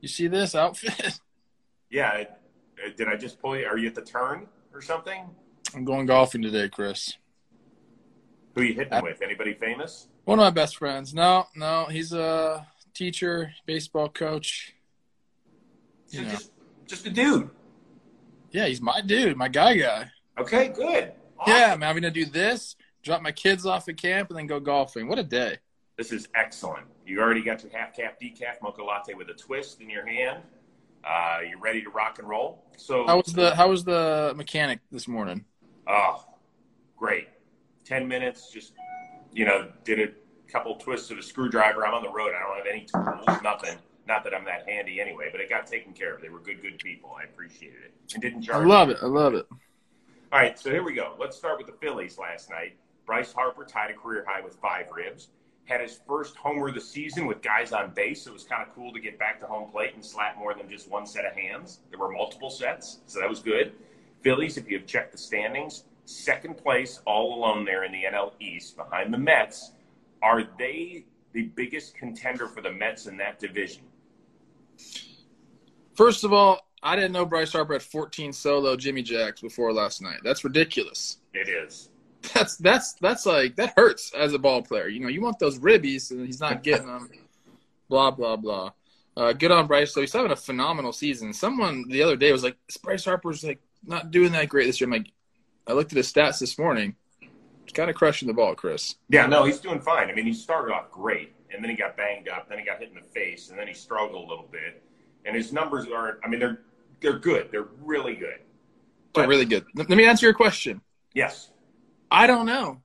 You 0.00 0.08
see 0.08 0.28
this 0.28 0.54
outfit? 0.54 1.20
Yeah. 1.90 2.24
Did 2.98 3.08
I 3.08 3.16
just 3.16 3.40
pull 3.40 3.56
you? 3.56 3.64
Are 3.64 3.78
you 3.78 3.88
at 3.88 3.94
the 3.94 4.02
turn 4.02 4.46
or 4.74 4.82
something? 4.82 5.24
I'm 5.74 5.86
going 5.86 6.04
golfing 6.04 6.42
today, 6.42 6.68
Chris. 6.68 7.16
Who 8.54 8.60
are 8.60 8.64
you 8.64 8.74
hitting 8.74 9.02
with? 9.02 9.22
Anybody 9.22 9.54
famous? 9.54 10.08
One 10.24 10.38
of 10.38 10.42
my 10.42 10.50
best 10.50 10.76
friends. 10.76 11.14
No, 11.14 11.46
no, 11.56 11.86
he's 11.86 12.12
a 12.12 12.66
teacher, 12.92 13.54
baseball 13.64 14.10
coach. 14.10 14.74
Know. 16.12 16.24
just, 16.24 16.52
just 16.86 17.06
a 17.06 17.10
dude. 17.10 17.48
Yeah, 18.50 18.66
he's 18.66 18.82
my 18.82 19.00
dude, 19.00 19.36
my 19.38 19.48
guy 19.48 19.78
guy. 19.78 20.10
Okay, 20.38 20.68
good. 20.68 21.12
Awesome. 21.38 21.54
Yeah, 21.54 21.72
I'm 21.72 21.80
having 21.80 22.02
to 22.02 22.10
do 22.10 22.26
this, 22.26 22.76
drop 23.02 23.22
my 23.22 23.32
kids 23.32 23.64
off 23.64 23.88
at 23.88 23.96
camp, 23.96 24.28
and 24.28 24.38
then 24.38 24.46
go 24.46 24.60
golfing. 24.60 25.08
What 25.08 25.18
a 25.18 25.24
day. 25.24 25.56
This 25.98 26.12
is 26.12 26.28
excellent. 26.36 26.86
You 27.04 27.20
already 27.20 27.42
got 27.42 27.62
your 27.64 27.72
half 27.72 27.94
cap 27.94 28.20
decaf 28.20 28.62
mocha 28.62 28.84
latte 28.84 29.14
with 29.14 29.28
a 29.30 29.34
twist 29.34 29.80
in 29.80 29.90
your 29.90 30.06
hand. 30.06 30.44
Uh, 31.04 31.40
you're 31.48 31.58
ready 31.58 31.82
to 31.82 31.90
rock 31.90 32.20
and 32.20 32.28
roll. 32.28 32.64
So 32.76 33.04
how 33.08 33.16
was 33.16 33.32
the 33.32 33.54
how 33.56 33.68
was 33.68 33.82
the 33.82 34.32
mechanic 34.36 34.78
this 34.92 35.08
morning? 35.08 35.44
Oh, 35.88 36.24
great. 36.96 37.28
Ten 37.84 38.06
minutes, 38.06 38.52
just 38.52 38.74
you 39.32 39.44
know, 39.44 39.68
did 39.82 39.98
a 39.98 40.12
couple 40.50 40.76
twists 40.76 41.10
of 41.10 41.18
a 41.18 41.22
screwdriver. 41.22 41.84
I'm 41.84 41.94
on 41.94 42.04
the 42.04 42.12
road. 42.12 42.32
I 42.32 42.46
don't 42.46 42.56
have 42.56 42.66
any 42.66 42.86
tools, 42.86 43.42
nothing. 43.42 43.76
Not 44.06 44.22
that 44.22 44.32
I'm 44.34 44.44
that 44.44 44.68
handy 44.68 45.00
anyway, 45.00 45.30
but 45.32 45.40
it 45.40 45.50
got 45.50 45.66
taken 45.66 45.92
care 45.92 46.14
of. 46.14 46.22
They 46.22 46.28
were 46.28 46.38
good, 46.38 46.62
good 46.62 46.78
people. 46.78 47.14
I 47.20 47.24
appreciated 47.24 47.80
it 47.84 47.94
and 48.14 48.22
didn't 48.22 48.42
charge. 48.42 48.64
I 48.64 48.66
love 48.66 48.88
me. 48.88 48.94
it. 48.94 49.00
I 49.02 49.06
love 49.06 49.34
it. 49.34 49.46
All 49.50 50.38
right, 50.38 50.58
so 50.58 50.70
here 50.70 50.84
we 50.84 50.94
go. 50.94 51.14
Let's 51.18 51.36
start 51.36 51.58
with 51.58 51.66
the 51.66 51.74
Phillies 51.74 52.18
last 52.18 52.50
night. 52.50 52.76
Bryce 53.04 53.32
Harper 53.32 53.64
tied 53.64 53.90
a 53.90 53.94
career 53.94 54.24
high 54.26 54.40
with 54.40 54.56
five 54.56 54.86
ribs. 54.94 55.28
Had 55.68 55.82
his 55.82 56.00
first 56.06 56.34
homer 56.34 56.68
of 56.68 56.74
the 56.74 56.80
season 56.80 57.26
with 57.26 57.42
guys 57.42 57.72
on 57.72 57.90
base. 57.90 58.26
It 58.26 58.32
was 58.32 58.42
kind 58.42 58.66
of 58.66 58.74
cool 58.74 58.90
to 58.92 59.00
get 59.00 59.18
back 59.18 59.38
to 59.40 59.46
home 59.46 59.70
plate 59.70 59.92
and 59.94 60.02
slap 60.02 60.38
more 60.38 60.54
than 60.54 60.68
just 60.68 60.90
one 60.90 61.06
set 61.06 61.26
of 61.26 61.34
hands. 61.34 61.80
There 61.90 61.98
were 61.98 62.10
multiple 62.10 62.48
sets, 62.48 63.00
so 63.06 63.20
that 63.20 63.28
was 63.28 63.40
good. 63.40 63.72
Phillies, 64.22 64.56
if 64.56 64.70
you 64.70 64.78
have 64.78 64.86
checked 64.86 65.12
the 65.12 65.18
standings, 65.18 65.84
second 66.06 66.56
place 66.56 67.00
all 67.04 67.38
alone 67.38 67.66
there 67.66 67.84
in 67.84 67.92
the 67.92 68.04
NL 68.04 68.32
East 68.40 68.78
behind 68.78 69.12
the 69.12 69.18
Mets. 69.18 69.72
Are 70.22 70.42
they 70.58 71.04
the 71.32 71.42
biggest 71.42 71.94
contender 71.94 72.48
for 72.48 72.62
the 72.62 72.72
Mets 72.72 73.06
in 73.06 73.18
that 73.18 73.38
division? 73.38 73.82
First 75.94 76.24
of 76.24 76.32
all, 76.32 76.60
I 76.82 76.96
didn't 76.96 77.12
know 77.12 77.26
Bryce 77.26 77.52
Harper 77.52 77.74
had 77.74 77.82
14 77.82 78.32
solo 78.32 78.74
Jimmy 78.74 79.02
Jacks 79.02 79.42
before 79.42 79.72
last 79.72 80.00
night. 80.00 80.20
That's 80.24 80.44
ridiculous. 80.44 81.18
It 81.34 81.48
is. 81.48 81.90
That's 82.34 82.56
that's 82.56 82.94
that's 82.94 83.26
like 83.26 83.56
that 83.56 83.74
hurts 83.76 84.12
as 84.12 84.32
a 84.32 84.38
ball 84.38 84.62
player. 84.62 84.88
You 84.88 85.00
know, 85.00 85.08
you 85.08 85.20
want 85.20 85.38
those 85.38 85.58
ribbies, 85.58 86.10
and 86.10 86.26
he's 86.26 86.40
not 86.40 86.62
getting 86.62 86.86
them. 86.86 87.08
blah 87.88 88.10
blah 88.10 88.36
blah. 88.36 88.70
Uh, 89.16 89.32
good 89.32 89.50
on 89.50 89.66
Bryce. 89.66 89.92
So 89.92 90.00
he's 90.00 90.12
having 90.12 90.30
a 90.30 90.36
phenomenal 90.36 90.92
season. 90.92 91.32
Someone 91.32 91.88
the 91.88 92.02
other 92.02 92.16
day 92.16 92.30
was 92.30 92.44
like, 92.44 92.56
Bryce 92.82 93.04
Harper's 93.04 93.42
like 93.42 93.60
not 93.84 94.10
doing 94.10 94.32
that 94.32 94.48
great 94.48 94.66
this 94.66 94.80
year. 94.80 94.86
I'm 94.86 94.92
like, 94.92 95.12
I 95.66 95.72
looked 95.72 95.92
at 95.92 95.96
his 95.96 96.12
stats 96.12 96.38
this 96.38 96.56
morning. 96.56 96.94
He's 97.20 97.72
kind 97.74 97.90
of 97.90 97.96
crushing 97.96 98.28
the 98.28 98.34
ball, 98.34 98.54
Chris. 98.54 98.94
Yeah, 99.08 99.26
no, 99.26 99.44
he's 99.44 99.58
doing 99.58 99.80
fine. 99.80 100.08
I 100.08 100.14
mean, 100.14 100.24
he 100.24 100.32
started 100.32 100.72
off 100.72 100.90
great, 100.90 101.34
and 101.52 101.62
then 101.62 101.70
he 101.70 101.76
got 101.76 101.96
banged 101.96 102.28
up, 102.28 102.48
then 102.48 102.58
he 102.58 102.64
got 102.64 102.78
hit 102.78 102.88
in 102.90 102.94
the 102.94 103.02
face, 103.02 103.50
and 103.50 103.58
then 103.58 103.66
he 103.66 103.74
struggled 103.74 104.24
a 104.24 104.28
little 104.28 104.48
bit. 104.50 104.82
And 105.24 105.36
his 105.36 105.52
numbers 105.52 105.86
aren't. 105.92 106.18
I 106.24 106.28
mean, 106.28 106.40
they're 106.40 106.60
they're 107.00 107.18
good. 107.18 107.50
They're 107.50 107.68
really 107.82 108.14
good. 108.14 108.38
But, 109.12 109.22
they're 109.22 109.28
really 109.28 109.44
good. 109.44 109.66
Let 109.74 109.88
me 109.88 110.04
answer 110.04 110.26
your 110.26 110.34
question. 110.34 110.80
Yes. 111.12 111.50
I 112.10 112.26
don't 112.26 112.46
know. 112.46 112.82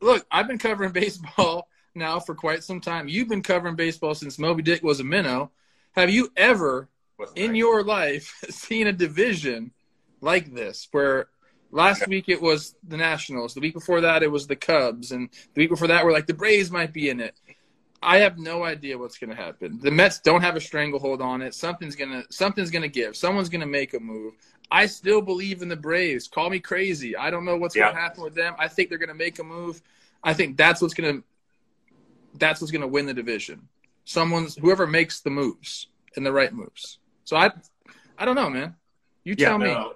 Look, 0.00 0.26
I've 0.30 0.48
been 0.48 0.58
covering 0.58 0.92
baseball 0.94 1.68
now 1.94 2.20
for 2.20 2.34
quite 2.34 2.64
some 2.64 2.80
time. 2.80 3.08
You've 3.08 3.28
been 3.28 3.42
covering 3.42 3.76
baseball 3.76 4.14
since 4.14 4.38
Moby 4.38 4.62
Dick 4.62 4.82
was 4.82 5.00
a 5.00 5.04
minnow. 5.04 5.50
Have 5.92 6.10
you 6.10 6.32
ever 6.36 6.88
in 7.34 7.54
your 7.54 7.82
life 7.82 8.34
seen 8.50 8.86
a 8.86 8.92
division 8.92 9.72
like 10.20 10.54
this 10.54 10.88
where 10.92 11.28
last 11.70 12.06
week 12.08 12.28
it 12.28 12.40
was 12.40 12.74
the 12.86 12.96
Nationals, 12.96 13.54
the 13.54 13.60
week 13.60 13.74
before 13.74 14.00
that 14.02 14.22
it 14.22 14.30
was 14.30 14.46
the 14.46 14.56
Cubs, 14.56 15.12
and 15.12 15.28
the 15.54 15.62
week 15.62 15.70
before 15.70 15.88
that 15.88 16.04
we're 16.04 16.12
like 16.12 16.26
the 16.26 16.34
Braves 16.34 16.70
might 16.70 16.92
be 16.92 17.08
in 17.08 17.20
it. 17.20 17.34
I 18.02 18.18
have 18.18 18.38
no 18.38 18.64
idea 18.64 18.96
what's 18.96 19.18
going 19.18 19.30
to 19.30 19.36
happen. 19.36 19.78
The 19.80 19.90
Mets 19.90 20.20
don't 20.20 20.40
have 20.40 20.56
a 20.56 20.60
stranglehold 20.60 21.20
on 21.20 21.42
it. 21.42 21.54
Something's 21.54 21.96
gonna 21.96 22.24
something's 22.30 22.70
gonna 22.70 22.88
give. 22.88 23.14
Someone's 23.16 23.50
gonna 23.50 23.66
make 23.66 23.92
a 23.92 24.00
move. 24.00 24.34
I 24.70 24.86
still 24.86 25.20
believe 25.20 25.60
in 25.60 25.68
the 25.68 25.76
Braves. 25.76 26.26
Call 26.26 26.48
me 26.48 26.60
crazy. 26.60 27.16
I 27.16 27.30
don't 27.30 27.44
know 27.44 27.56
what's 27.56 27.76
yeah. 27.76 27.88
gonna 27.88 28.00
happen 28.00 28.22
with 28.22 28.34
them. 28.34 28.54
I 28.58 28.68
think 28.68 28.88
they're 28.88 28.98
gonna 28.98 29.14
make 29.14 29.38
a 29.38 29.44
move. 29.44 29.82
I 30.24 30.32
think 30.32 30.56
that's 30.56 30.80
what's 30.80 30.94
gonna 30.94 31.22
that's 32.38 32.60
what's 32.60 32.70
gonna 32.70 32.88
win 32.88 33.04
the 33.04 33.14
division. 33.14 33.68
Someone's 34.04 34.56
whoever 34.56 34.86
makes 34.86 35.20
the 35.20 35.30
moves 35.30 35.88
and 36.16 36.24
the 36.24 36.32
right 36.32 36.54
moves. 36.54 36.98
So 37.24 37.36
I 37.36 37.50
I 38.16 38.24
don't 38.24 38.36
know, 38.36 38.48
man. 38.48 38.76
You 39.24 39.34
tell 39.34 39.60
yeah, 39.60 39.66
no. 39.66 39.88
me. 39.88 39.94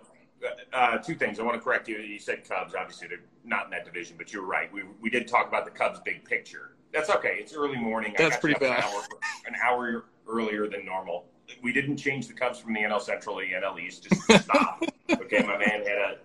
Uh, 0.74 0.98
two 0.98 1.14
things. 1.14 1.40
I 1.40 1.42
want 1.42 1.56
to 1.56 1.60
correct 1.60 1.88
you. 1.88 1.96
You 1.96 2.18
said 2.18 2.46
Cubs. 2.46 2.74
Obviously, 2.74 3.08
they're 3.08 3.20
not 3.44 3.64
in 3.64 3.70
that 3.70 3.86
division, 3.86 4.16
but 4.18 4.30
you're 4.30 4.44
right. 4.44 4.70
We 4.70 4.82
we 5.00 5.08
did 5.08 5.26
talk 5.26 5.48
about 5.48 5.64
the 5.64 5.70
Cubs' 5.70 6.00
big 6.04 6.22
picture 6.24 6.74
that's 6.94 7.10
okay. 7.10 7.36
It's 7.40 7.54
early 7.54 7.76
morning. 7.76 8.14
That's 8.16 8.36
pretty 8.36 8.58
bad. 8.58 8.78
An 8.78 8.84
hour, 8.84 9.02
an 9.46 9.54
hour, 9.62 10.04
earlier 10.28 10.68
than 10.68 10.86
normal. 10.86 11.26
We 11.62 11.72
didn't 11.72 11.96
change 11.96 12.28
the 12.28 12.32
Cubs 12.32 12.60
from 12.60 12.72
the 12.72 12.80
NL 12.80 13.00
Central 13.00 13.38
to 13.38 13.44
the 13.44 13.52
NL 13.52 13.78
East. 13.78 14.08
Just 14.08 14.44
stop. 14.44 14.82
okay, 15.10 15.42
my 15.42 15.58
man 15.58 15.84
had 15.84 15.98
a, 15.98 16.16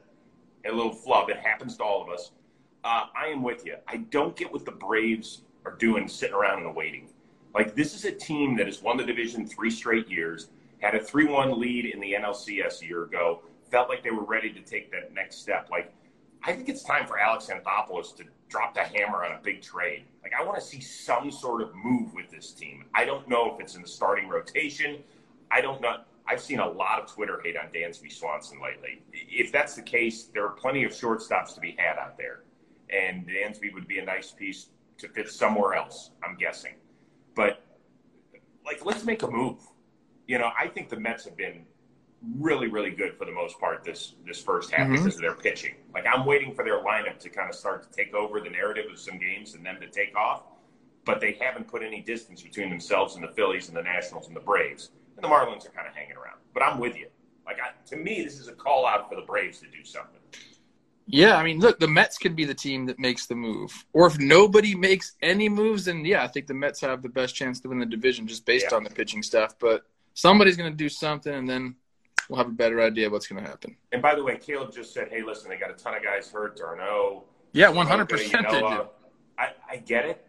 a 0.65 0.71
little 0.71 0.93
flub. 0.93 1.29
It 1.29 1.37
happens 1.37 1.75
to 1.77 1.83
all 1.83 2.01
of 2.01 2.09
us. 2.09 2.31
Uh, 2.83 3.05
I 3.19 3.27
am 3.27 3.43
with 3.43 3.65
you. 3.65 3.75
I 3.87 3.97
don't 3.97 4.35
get 4.35 4.51
what 4.53 4.63
the 4.63 4.71
Braves 4.71 5.41
are 5.65 5.73
doing 5.73 6.07
sitting 6.07 6.35
around 6.35 6.63
and 6.63 6.73
waiting. 6.75 7.09
Like, 7.53 7.75
this 7.75 7.93
is 7.95 8.05
a 8.05 8.11
team 8.11 8.55
that 8.57 8.67
has 8.67 8.81
won 8.81 8.95
the 8.95 9.03
division 9.03 9.47
three 9.47 9.71
straight 9.71 10.07
years, 10.07 10.49
had 10.79 10.95
a 10.95 11.03
3 11.03 11.25
1 11.25 11.59
lead 11.59 11.87
in 11.87 11.99
the 11.99 12.13
NLCS 12.13 12.83
a 12.83 12.85
year 12.85 13.03
ago, 13.03 13.41
felt 13.69 13.89
like 13.89 14.03
they 14.03 14.11
were 14.11 14.23
ready 14.23 14.53
to 14.53 14.61
take 14.61 14.91
that 14.91 15.13
next 15.13 15.37
step. 15.37 15.69
Like, 15.69 15.91
I 16.43 16.53
think 16.53 16.69
it's 16.69 16.83
time 16.83 17.05
for 17.05 17.19
Alex 17.19 17.49
Anthopoulos 17.51 18.15
to 18.17 18.23
drop 18.49 18.73
the 18.73 18.81
hammer 18.81 19.23
on 19.23 19.31
a 19.31 19.39
big 19.41 19.61
trade. 19.61 20.05
Like, 20.23 20.33
I 20.37 20.43
want 20.43 20.59
to 20.59 20.65
see 20.65 20.81
some 20.81 21.31
sort 21.31 21.61
of 21.61 21.73
move 21.75 22.13
with 22.13 22.29
this 22.29 22.51
team. 22.51 22.85
I 22.93 23.05
don't 23.05 23.27
know 23.29 23.53
if 23.53 23.61
it's 23.61 23.75
in 23.75 23.81
the 23.81 23.87
starting 23.87 24.27
rotation. 24.27 24.97
I 25.51 25.61
don't 25.61 25.81
know. 25.81 25.97
I've 26.27 26.41
seen 26.41 26.59
a 26.59 26.69
lot 26.69 26.99
of 26.99 27.11
Twitter 27.11 27.41
hate 27.43 27.57
on 27.57 27.71
Dansby 27.73 28.11
Swanson 28.11 28.59
lately. 28.61 29.01
If 29.13 29.51
that's 29.51 29.75
the 29.75 29.81
case, 29.81 30.25
there 30.25 30.45
are 30.45 30.51
plenty 30.51 30.83
of 30.83 30.91
shortstops 30.91 31.55
to 31.55 31.61
be 31.61 31.75
had 31.77 31.97
out 31.97 32.17
there. 32.17 32.41
And 32.89 33.27
Dansby 33.27 33.73
would 33.73 33.87
be 33.87 33.99
a 33.99 34.05
nice 34.05 34.31
piece 34.31 34.67
to 34.97 35.07
fit 35.07 35.29
somewhere 35.29 35.73
else, 35.75 36.11
I'm 36.23 36.35
guessing. 36.35 36.73
But, 37.35 37.63
like, 38.65 38.85
let's 38.85 39.05
make 39.05 39.23
a 39.23 39.29
move. 39.29 39.57
You 40.27 40.37
know, 40.37 40.51
I 40.59 40.67
think 40.67 40.89
the 40.89 40.99
Mets 40.99 41.25
have 41.25 41.37
been 41.37 41.65
really, 42.37 42.67
really 42.67 42.91
good 42.91 43.15
for 43.17 43.25
the 43.25 43.31
most 43.31 43.59
part 43.59 43.83
this 43.83 44.13
this 44.25 44.41
first 44.41 44.71
half 44.71 44.87
mm-hmm. 44.87 44.95
because 44.95 45.15
of 45.15 45.21
their 45.21 45.35
pitching. 45.35 45.75
Like 45.93 46.05
I'm 46.11 46.25
waiting 46.25 46.53
for 46.53 46.63
their 46.63 46.83
lineup 46.83 47.19
to 47.19 47.29
kind 47.29 47.49
of 47.49 47.55
start 47.55 47.89
to 47.89 47.95
take 47.95 48.13
over 48.13 48.39
the 48.41 48.49
narrative 48.49 48.85
of 48.91 48.99
some 48.99 49.17
games 49.17 49.53
and 49.53 49.65
them 49.65 49.77
to 49.81 49.87
take 49.87 50.15
off. 50.15 50.43
But 51.05 51.21
they 51.21 51.37
haven't 51.39 51.67
put 51.67 51.81
any 51.81 52.01
distance 52.01 52.41
between 52.41 52.69
themselves 52.69 53.15
and 53.15 53.23
the 53.23 53.29
Phillies 53.29 53.69
and 53.69 53.77
the 53.77 53.81
Nationals 53.81 54.27
and 54.27 54.35
the 54.35 54.41
Braves. 54.41 54.91
And 55.15 55.23
the 55.23 55.29
Marlins 55.29 55.65
are 55.65 55.71
kind 55.71 55.87
of 55.87 55.95
hanging 55.95 56.15
around. 56.15 56.37
But 56.53 56.63
I'm 56.63 56.79
with 56.79 56.95
you. 56.97 57.07
Like 57.45 57.57
I, 57.59 57.71
to 57.87 57.95
me, 57.95 58.23
this 58.23 58.39
is 58.39 58.47
a 58.47 58.53
call 58.53 58.85
out 58.85 59.09
for 59.09 59.15
the 59.15 59.25
Braves 59.25 59.59
to 59.59 59.67
do 59.67 59.83
something. 59.83 60.19
Yeah, 61.11 61.37
I 61.37 61.43
mean, 61.43 61.59
look, 61.59 61.79
the 61.79 61.87
Mets 61.87 62.19
could 62.19 62.35
be 62.35 62.45
the 62.45 62.53
team 62.53 62.85
that 62.85 62.99
makes 62.99 63.25
the 63.25 63.33
move. 63.33 63.71
Or 63.93 64.05
if 64.05 64.19
nobody 64.19 64.75
makes 64.75 65.15
any 65.23 65.49
moves, 65.49 65.85
then 65.85 66.05
yeah, 66.05 66.23
I 66.23 66.27
think 66.27 66.45
the 66.45 66.53
Mets 66.53 66.81
have 66.81 67.01
the 67.01 67.09
best 67.09 67.33
chance 67.33 67.59
to 67.61 67.69
win 67.69 67.79
the 67.79 67.87
division 67.87 68.27
just 68.27 68.45
based 68.45 68.67
yeah. 68.69 68.77
on 68.77 68.83
the 68.83 68.91
pitching 68.91 69.23
stuff. 69.23 69.55
But 69.57 69.81
somebody's 70.13 70.55
going 70.55 70.71
to 70.71 70.77
do 70.77 70.87
something, 70.87 71.33
and 71.33 71.49
then 71.49 71.75
we'll 72.29 72.37
have 72.37 72.47
a 72.47 72.51
better 72.51 72.81
idea 72.81 73.07
of 73.07 73.11
what's 73.11 73.27
going 73.27 73.43
to 73.43 73.49
happen. 73.49 73.75
And 73.91 74.01
by 74.01 74.15
the 74.15 74.23
way, 74.23 74.37
Caleb 74.37 74.71
just 74.71 74.93
said, 74.93 75.09
"Hey, 75.09 75.21
listen, 75.21 75.49
they 75.49 75.57
got 75.57 75.71
a 75.71 75.73
ton 75.73 75.95
of 75.95 76.03
guys 76.03 76.31
hurt. 76.31 76.55
d'Arnaud." 76.55 77.23
Yeah, 77.51 77.69
one 77.69 77.87
hundred 77.87 78.07
percent. 78.07 78.45
I 78.47 79.53
I 79.69 79.77
get 79.77 80.05
it, 80.05 80.25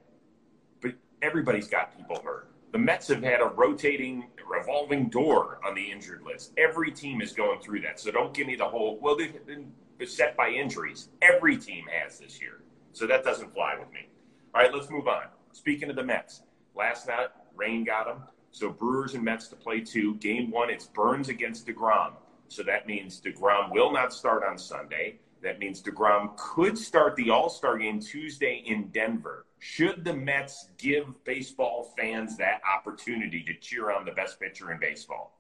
but 0.81 0.95
everybody's 1.23 1.69
got 1.69 1.97
people 1.97 2.21
hurt. 2.25 2.49
The 2.73 2.79
Mets 2.79 3.09
have 3.09 3.23
had 3.23 3.41
a 3.41 3.47
rotating, 3.47 4.29
revolving 4.49 5.09
door 5.09 5.59
on 5.67 5.75
the 5.75 5.91
injured 5.91 6.23
list. 6.23 6.53
Every 6.57 6.93
team 6.93 7.21
is 7.21 7.33
going 7.33 7.61
through 7.61 7.81
that. 7.81 7.99
So 7.99 8.11
don't 8.11 8.33
give 8.33 8.47
me 8.47 8.57
the 8.57 8.69
whole. 8.69 8.99
Well, 9.01 9.17
they've 9.17 9.45
been 9.47 9.73
beset 9.99 10.37
by 10.37 10.49
injuries. 10.51 11.09
Every 11.21 11.57
team 11.57 11.85
has 11.93 12.19
this 12.19 12.41
year, 12.41 12.63
so 12.93 13.07
that 13.07 13.25
doesn't 13.25 13.53
fly 13.53 13.77
with 13.79 13.93
me. 13.93 14.09
All 14.55 14.63
right, 14.63 14.73
let's 14.73 14.89
move 14.91 15.09
on. 15.09 15.25
Speaking 15.53 15.91
of 15.91 15.97
the 15.97 16.05
Mets, 16.05 16.43
last 16.75 17.09
night 17.09 17.29
rain 17.57 17.85
got 17.85 18.07
them. 18.07 18.23
So 18.53 18.71
Brewers 18.71 19.15
and 19.15 19.25
Mets 19.25 19.49
to 19.49 19.57
play 19.57 19.81
two. 19.81 20.15
Game 20.17 20.51
one, 20.51 20.71
it's 20.71 20.87
Burns 20.87 21.29
against 21.29 21.67
DeGrom. 21.67 22.13
So 22.49 22.63
that 22.65 22.87
means 22.87 23.21
DeGrom 23.21 23.71
will 23.73 23.93
not 23.93 24.13
start 24.13 24.43
on 24.45 24.59
Sunday. 24.59 25.19
That 25.43 25.59
means 25.59 25.83
DeGrom 25.83 26.37
could 26.37 26.77
start 26.77 27.17
the 27.17 27.31
All 27.31 27.49
Star 27.49 27.79
game 27.79 28.01
Tuesday 28.01 28.63
in 28.67 28.89
Denver. 28.89 29.47
Should 29.59 30.05
the 30.05 30.15
Mets 30.15 30.69
give 30.79 31.23
baseball 31.25 31.95
fans 31.97 32.37
that 32.39 32.61
opportunity 32.77 33.43
to 33.45 33.55
cheer 33.55 33.91
on 33.93 34.05
the 34.05 34.13
best 34.13 34.41
pitcher 34.41 34.73
in 34.73 34.81
baseball? 34.81 35.37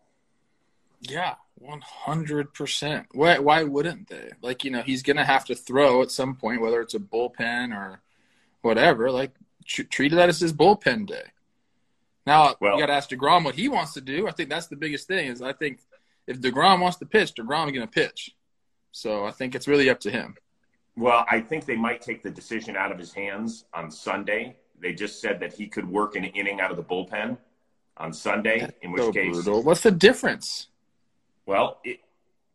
Yeah, 1.01 1.37
100%. 1.63 3.07
Why, 3.13 3.39
why 3.39 3.65
wouldn't 3.65 4.09
they? 4.09 4.31
Like, 4.43 4.65
you 4.65 4.71
know, 4.71 4.83
he's 4.83 5.03
going 5.03 5.17
to 5.17 5.25
have 5.25 5.47
to 5.47 5.55
throw 5.55 6.03
at 6.03 6.11
some 6.11 6.37
point, 6.37 6.61
whether 6.61 6.81
it's 6.81 6.95
a 6.95 6.99
bullpen 6.99 7.75
or 7.75 8.03
whatever. 8.61 9.11
Like, 9.11 9.33
treat 9.65 10.13
it 10.13 10.19
as 10.19 10.41
his 10.41 10.53
bullpen 10.53 11.07
day. 11.07 11.25
Now 12.31 12.55
Well- 12.61 12.75
you 12.75 12.81
got 12.81 12.87
to 12.87 12.93
ask 12.93 13.11
Degrom 13.11 13.45
what 13.45 13.57
he 13.57 13.69
wants 13.69 13.93
to 13.95 14.01
do. 14.01 14.29
I 14.29 14.31
think 14.31 14.49
that's 14.49 14.69
the 14.69 14.77
biggest 14.77 15.09
thing. 15.09 15.27
Is 15.29 15.43
I 15.43 15.53
think 15.53 15.81
if 16.27 16.41
Degrom 16.41 16.81
wants 16.81 16.99
to 16.99 17.07
pitch, 17.07 17.35
Degrom's 17.35 17.73
going 17.73 17.87
to 17.87 17.87
pitch. 17.89 18.37
So 18.93 19.25
I 19.25 19.33
think 19.33 19.55
it's 19.55 19.67
really 19.67 19.91
up 19.91 20.01
to 20.01 20.11
him. 20.11 20.37
Well, 20.97 21.25
I 21.31 21.41
think 21.41 21.65
they 21.65 21.77
might 21.77 22.03
take 22.03 22.23
the 22.23 22.31
decision 22.31 22.77
out 22.77 22.93
of 22.93 22.99
his 22.99 23.13
hands 23.13 23.65
on 23.75 23.91
Sunday. 23.91 24.57
They 24.81 24.93
just 24.93 25.21
said 25.21 25.41
that 25.41 25.53
he 25.53 25.67
could 25.67 25.89
work 25.89 26.15
an 26.17 26.25
inning 26.25 26.61
out 26.61 26.71
of 26.71 26.77
the 26.77 26.83
bullpen 26.83 27.37
on 27.97 28.13
Sunday, 28.13 28.69
in 28.83 28.93
which 28.93 29.03
So 29.03 29.13
case, 29.13 29.33
brutal. 29.33 29.63
What's 29.63 29.83
the 29.83 29.91
difference? 29.91 30.69
well, 31.47 31.81
it, 31.85 32.01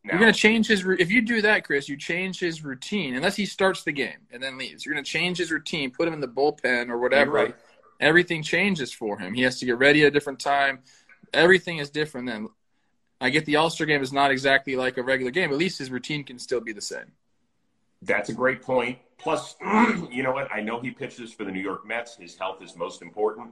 now, 0.05 0.13
You're 0.13 0.21
going 0.21 0.33
to 0.33 0.39
change 0.39 0.67
his. 0.67 0.85
If 0.85 1.11
you 1.11 1.21
do 1.21 1.41
that, 1.41 1.65
Chris, 1.65 1.89
you 1.89 1.97
change 1.97 2.39
his 2.39 2.63
routine. 2.63 3.15
Unless 3.15 3.35
he 3.35 3.45
starts 3.47 3.83
the 3.83 3.91
game 3.91 4.19
and 4.31 4.41
then 4.41 4.57
leaves, 4.57 4.85
you're 4.85 4.93
going 4.93 5.03
to 5.03 5.09
change 5.09 5.39
his 5.39 5.51
routine, 5.51 5.89
put 5.89 6.07
him 6.07 6.13
in 6.13 6.21
the 6.21 6.27
bullpen 6.27 6.89
or 6.89 6.99
whatever. 6.99 7.31
Right. 7.31 7.55
Everything 7.99 8.43
changes 8.43 8.91
for 8.91 9.17
him. 9.17 9.33
He 9.33 9.43
has 9.43 9.59
to 9.59 9.65
get 9.65 9.77
ready 9.77 10.03
at 10.03 10.09
a 10.09 10.11
different 10.11 10.39
time. 10.39 10.79
Everything 11.33 11.77
is 11.77 11.89
different. 11.89 12.27
Then 12.27 12.49
I 13.21 13.29
get 13.29 13.45
the 13.45 13.55
All 13.55 13.69
Star 13.69 13.87
game 13.87 14.01
is 14.01 14.11
not 14.11 14.31
exactly 14.31 14.75
like 14.75 14.97
a 14.97 15.03
regular 15.03 15.31
game. 15.31 15.51
At 15.51 15.57
least 15.57 15.79
his 15.79 15.89
routine 15.89 16.23
can 16.23 16.39
still 16.39 16.61
be 16.61 16.73
the 16.73 16.81
same. 16.81 17.11
That's 18.01 18.29
a 18.29 18.33
great 18.33 18.61
point. 18.61 18.99
Plus, 19.17 19.55
you 20.11 20.23
know 20.23 20.31
what? 20.31 20.51
I 20.53 20.61
know 20.61 20.79
he 20.79 20.91
pitches 20.91 21.33
for 21.33 21.45
the 21.45 21.51
New 21.51 21.61
York 21.61 21.87
Mets. 21.87 22.17
His 22.17 22.37
health 22.37 22.61
is 22.61 22.75
most 22.75 23.01
important. 23.01 23.51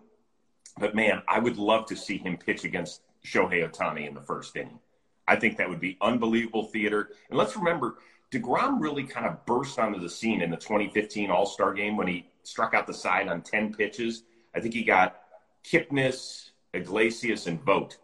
But 0.78 0.96
man, 0.96 1.22
I 1.28 1.39
would 1.39 1.57
love 1.57 1.86
to 1.88 1.96
see 1.96 2.18
him 2.18 2.38
pitch 2.38 2.63
against 2.63 3.01
Shohei 3.25 3.69
Ohtani 3.69 4.07
in 4.07 4.13
the 4.13 4.22
first 4.22 4.56
inning. 4.56 4.80
I 5.28 5.38
think 5.38 5.57
that 5.57 5.69
would 5.69 5.80
be 5.80 5.98
unbelievable 6.01 6.66
theater. 6.66 7.12
And 7.30 7.38
let's 7.38 7.56
remember, 7.56 7.98
DeGrom 8.31 8.81
really 8.81 9.04
kind 9.04 9.25
of 9.25 9.46
burst 9.46 9.80
onto 9.80 10.00
the 10.00 10.10
scene 10.10 10.42
in 10.42 10.50
the 10.50 10.57
2015 10.57 11.30
All 11.30 11.46
Star 11.46 11.74
game 11.74 11.96
when 11.96 12.07
he 12.07 12.28
struck 12.44 12.74
out 12.74 12.88
the 12.88 12.94
side 12.94 13.28
on 13.28 13.42
10 13.42 13.74
pitches. 13.74 14.24
I 14.55 14.59
think 14.59 14.73
he 14.73 14.83
got 14.83 15.21
Kipnis, 15.63 16.51
Iglesias, 16.73 17.47
and 17.47 17.61
Vogt. 17.61 17.97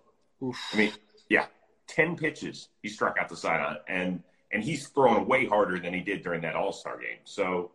Oof. 0.43 0.57
I 0.73 0.77
mean, 0.77 0.91
yeah, 1.29 1.45
10 1.87 2.15
pitches 2.15 2.69
he 2.81 2.89
struck 2.89 3.17
out 3.19 3.29
the 3.29 3.35
side 3.35 3.59
on. 3.59 3.77
And 3.87 4.23
and 4.51 4.63
he's 4.63 4.87
throwing 4.87 5.27
way 5.27 5.45
harder 5.45 5.79
than 5.79 5.93
he 5.93 5.99
did 5.99 6.23
during 6.23 6.41
that 6.41 6.55
All 6.55 6.71
Star 6.71 6.97
game. 6.97 7.19
So 7.23 7.71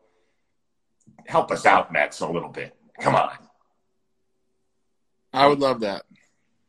help 1.26 1.50
us 1.50 1.66
out, 1.66 1.92
Mets, 1.92 2.20
a 2.20 2.26
little 2.26 2.48
bit. 2.48 2.74
Come 3.00 3.14
on. 3.14 3.32
I 5.32 5.46
would 5.46 5.60
love 5.60 5.80
that. 5.80 6.04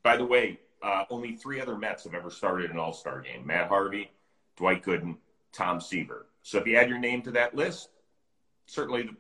By 0.04 0.18
the 0.18 0.26
way, 0.26 0.60
uh, 0.84 1.06
only 1.10 1.36
three 1.36 1.60
other 1.60 1.78
Mets 1.78 2.04
have 2.04 2.14
ever 2.14 2.30
started 2.30 2.72
an 2.72 2.78
All 2.78 2.94
Star 2.94 3.22
game 3.22 3.46
Matt 3.46 3.68
Harvey, 3.68 4.12
Dwight 4.58 4.84
Gooden, 4.84 5.18
Tom 5.52 5.82
Seaver. 5.82 6.28
So 6.44 6.60
if 6.60 6.68
you 6.68 6.78
add 6.78 6.90
your 6.90 7.00
name 7.00 7.22
to 7.24 7.32
that 7.32 7.56
list, 7.56 7.90
certainly 8.68 9.04
the, 9.04 9.16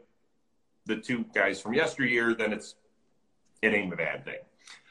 the 0.85 0.97
two 0.97 1.25
guys 1.33 1.59
from 1.61 1.73
yesteryear, 1.73 2.33
then 2.33 2.53
it's 2.53 2.75
it 3.61 3.73
ain't 3.73 3.91
a 3.93 3.97
bad 3.97 4.25
thing. 4.25 4.37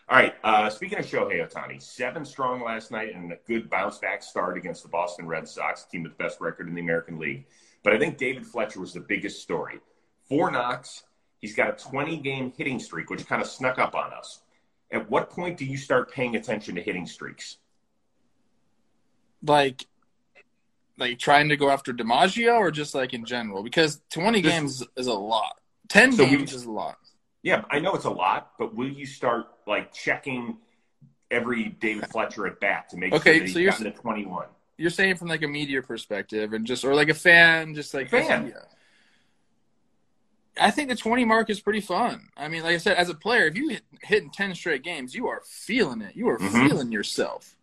All 0.08 0.19
right. 0.19 0.35
Uh, 0.44 0.69
speaking 0.69 0.99
of 0.99 1.06
Shohei 1.06 1.49
Ohtani, 1.49 1.81
seven 1.81 2.25
strong 2.25 2.62
last 2.62 2.91
night 2.91 3.14
and 3.14 3.32
a 3.32 3.38
good 3.46 3.70
bounce 3.70 3.99
back 3.99 4.23
start 4.23 4.56
against 4.58 4.82
the 4.82 4.88
Boston 4.88 5.26
Red 5.26 5.49
Sox, 5.49 5.85
team 5.85 6.02
with 6.02 6.17
the 6.17 6.23
best 6.23 6.41
record 6.41 6.69
in 6.69 6.75
the 6.75 6.81
American 6.81 7.19
League. 7.19 7.46
But 7.82 7.94
I 7.94 7.99
think 7.99 8.19
David 8.19 8.46
Fletcher 8.46 8.81
was 8.81 8.93
the 8.93 9.00
biggest 9.00 9.41
story. 9.43 9.81
Four 10.29 10.50
knocks. 10.50 11.05
He's 11.41 11.55
got 11.55 11.69
a 11.69 11.73
20 11.91 12.19
game 12.19 12.52
hitting 12.56 12.79
streak, 12.79 13.11
which 13.11 13.26
kind 13.26 13.41
of 13.41 13.49
snuck 13.49 13.79
up 13.79 13.94
on 13.94 14.12
us. 14.12 14.41
At 14.91 15.11
what 15.11 15.31
point 15.31 15.56
do 15.58 15.64
you 15.64 15.76
start 15.76 16.11
paying 16.12 16.37
attention 16.37 16.75
to 16.75 16.82
hitting 16.82 17.06
streaks? 17.06 17.58
Like, 19.43 19.87
like 20.99 21.19
trying 21.19 21.49
to 21.50 21.56
go 21.56 21.70
after 21.70 21.93
DiMaggio 21.93 22.56
or 22.56 22.70
just 22.70 22.94
like 22.94 23.12
in 23.12 23.25
general? 23.25 23.62
Because 23.62 24.00
20 24.11 24.41
This- 24.41 24.52
games 24.52 24.82
is 24.96 25.06
a 25.06 25.12
lot. 25.14 25.61
10 25.89 26.13
So 26.13 26.25
we- 26.25 26.31
games 26.31 26.53
is 26.53 26.65
a 26.65 26.71
lot. 26.71 26.99
Yeah, 27.43 27.65
I 27.71 27.79
know 27.79 27.95
it's 27.95 28.07
a 28.07 28.11
lot, 28.11 28.53
but 28.59 28.75
will 28.75 28.89
you 28.91 29.05
start 29.05 29.47
like 29.67 29.93
checking 29.93 30.57
every 31.31 31.65
David 31.81 32.09
Fletcher 32.11 32.47
at 32.47 32.59
bat 32.61 32.89
to 32.91 32.97
make 32.97 33.13
Okay, 33.13 33.41
sure 33.41 33.49
so 33.49 33.59
you're 33.59 33.71
gotten 33.73 33.85
to 33.93 33.99
21? 33.99 34.47
You're 34.79 34.91
saying 34.91 35.17
from 35.17 35.29
like 35.29 35.43
a 35.43 35.49
media 35.49 35.83
perspective 35.83 36.53
and 36.55 36.67
just, 36.67 36.85
or 36.85 36.95
like 36.95 37.11
a 37.11 37.15
fan, 37.15 37.75
just 37.75 37.93
like 37.93 38.09
Fan. 38.09 38.47
Yeah. 38.49 38.63
I 40.61 40.71
think 40.71 40.89
the 40.89 40.97
20 40.97 41.25
mark 41.25 41.51
is 41.51 41.61
pretty 41.61 41.81
fun. 41.81 42.29
I 42.37 42.49
mean, 42.49 42.63
like 42.63 42.75
I 42.75 42.79
said, 42.79 42.97
as 42.97 43.09
a 43.09 43.15
player, 43.15 43.47
if 43.47 43.57
you 43.57 43.69
hit 43.71 43.83
hitting 44.03 44.31
10 44.31 44.55
straight 44.55 44.83
games, 44.85 45.15
you 45.15 45.27
are 45.27 45.43
feeling 45.45 46.01
it. 46.01 46.15
You 46.17 46.29
are 46.29 46.39
Mhm. 46.39 46.69
feeling 46.69 46.93
yourself. 46.93 47.57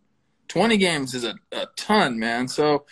20 0.48 0.76
games 0.76 1.14
is 1.14 1.24
a, 1.24 1.34
a 1.52 1.66
ton, 1.76 2.18
man. 2.18 2.48
So 2.48 2.84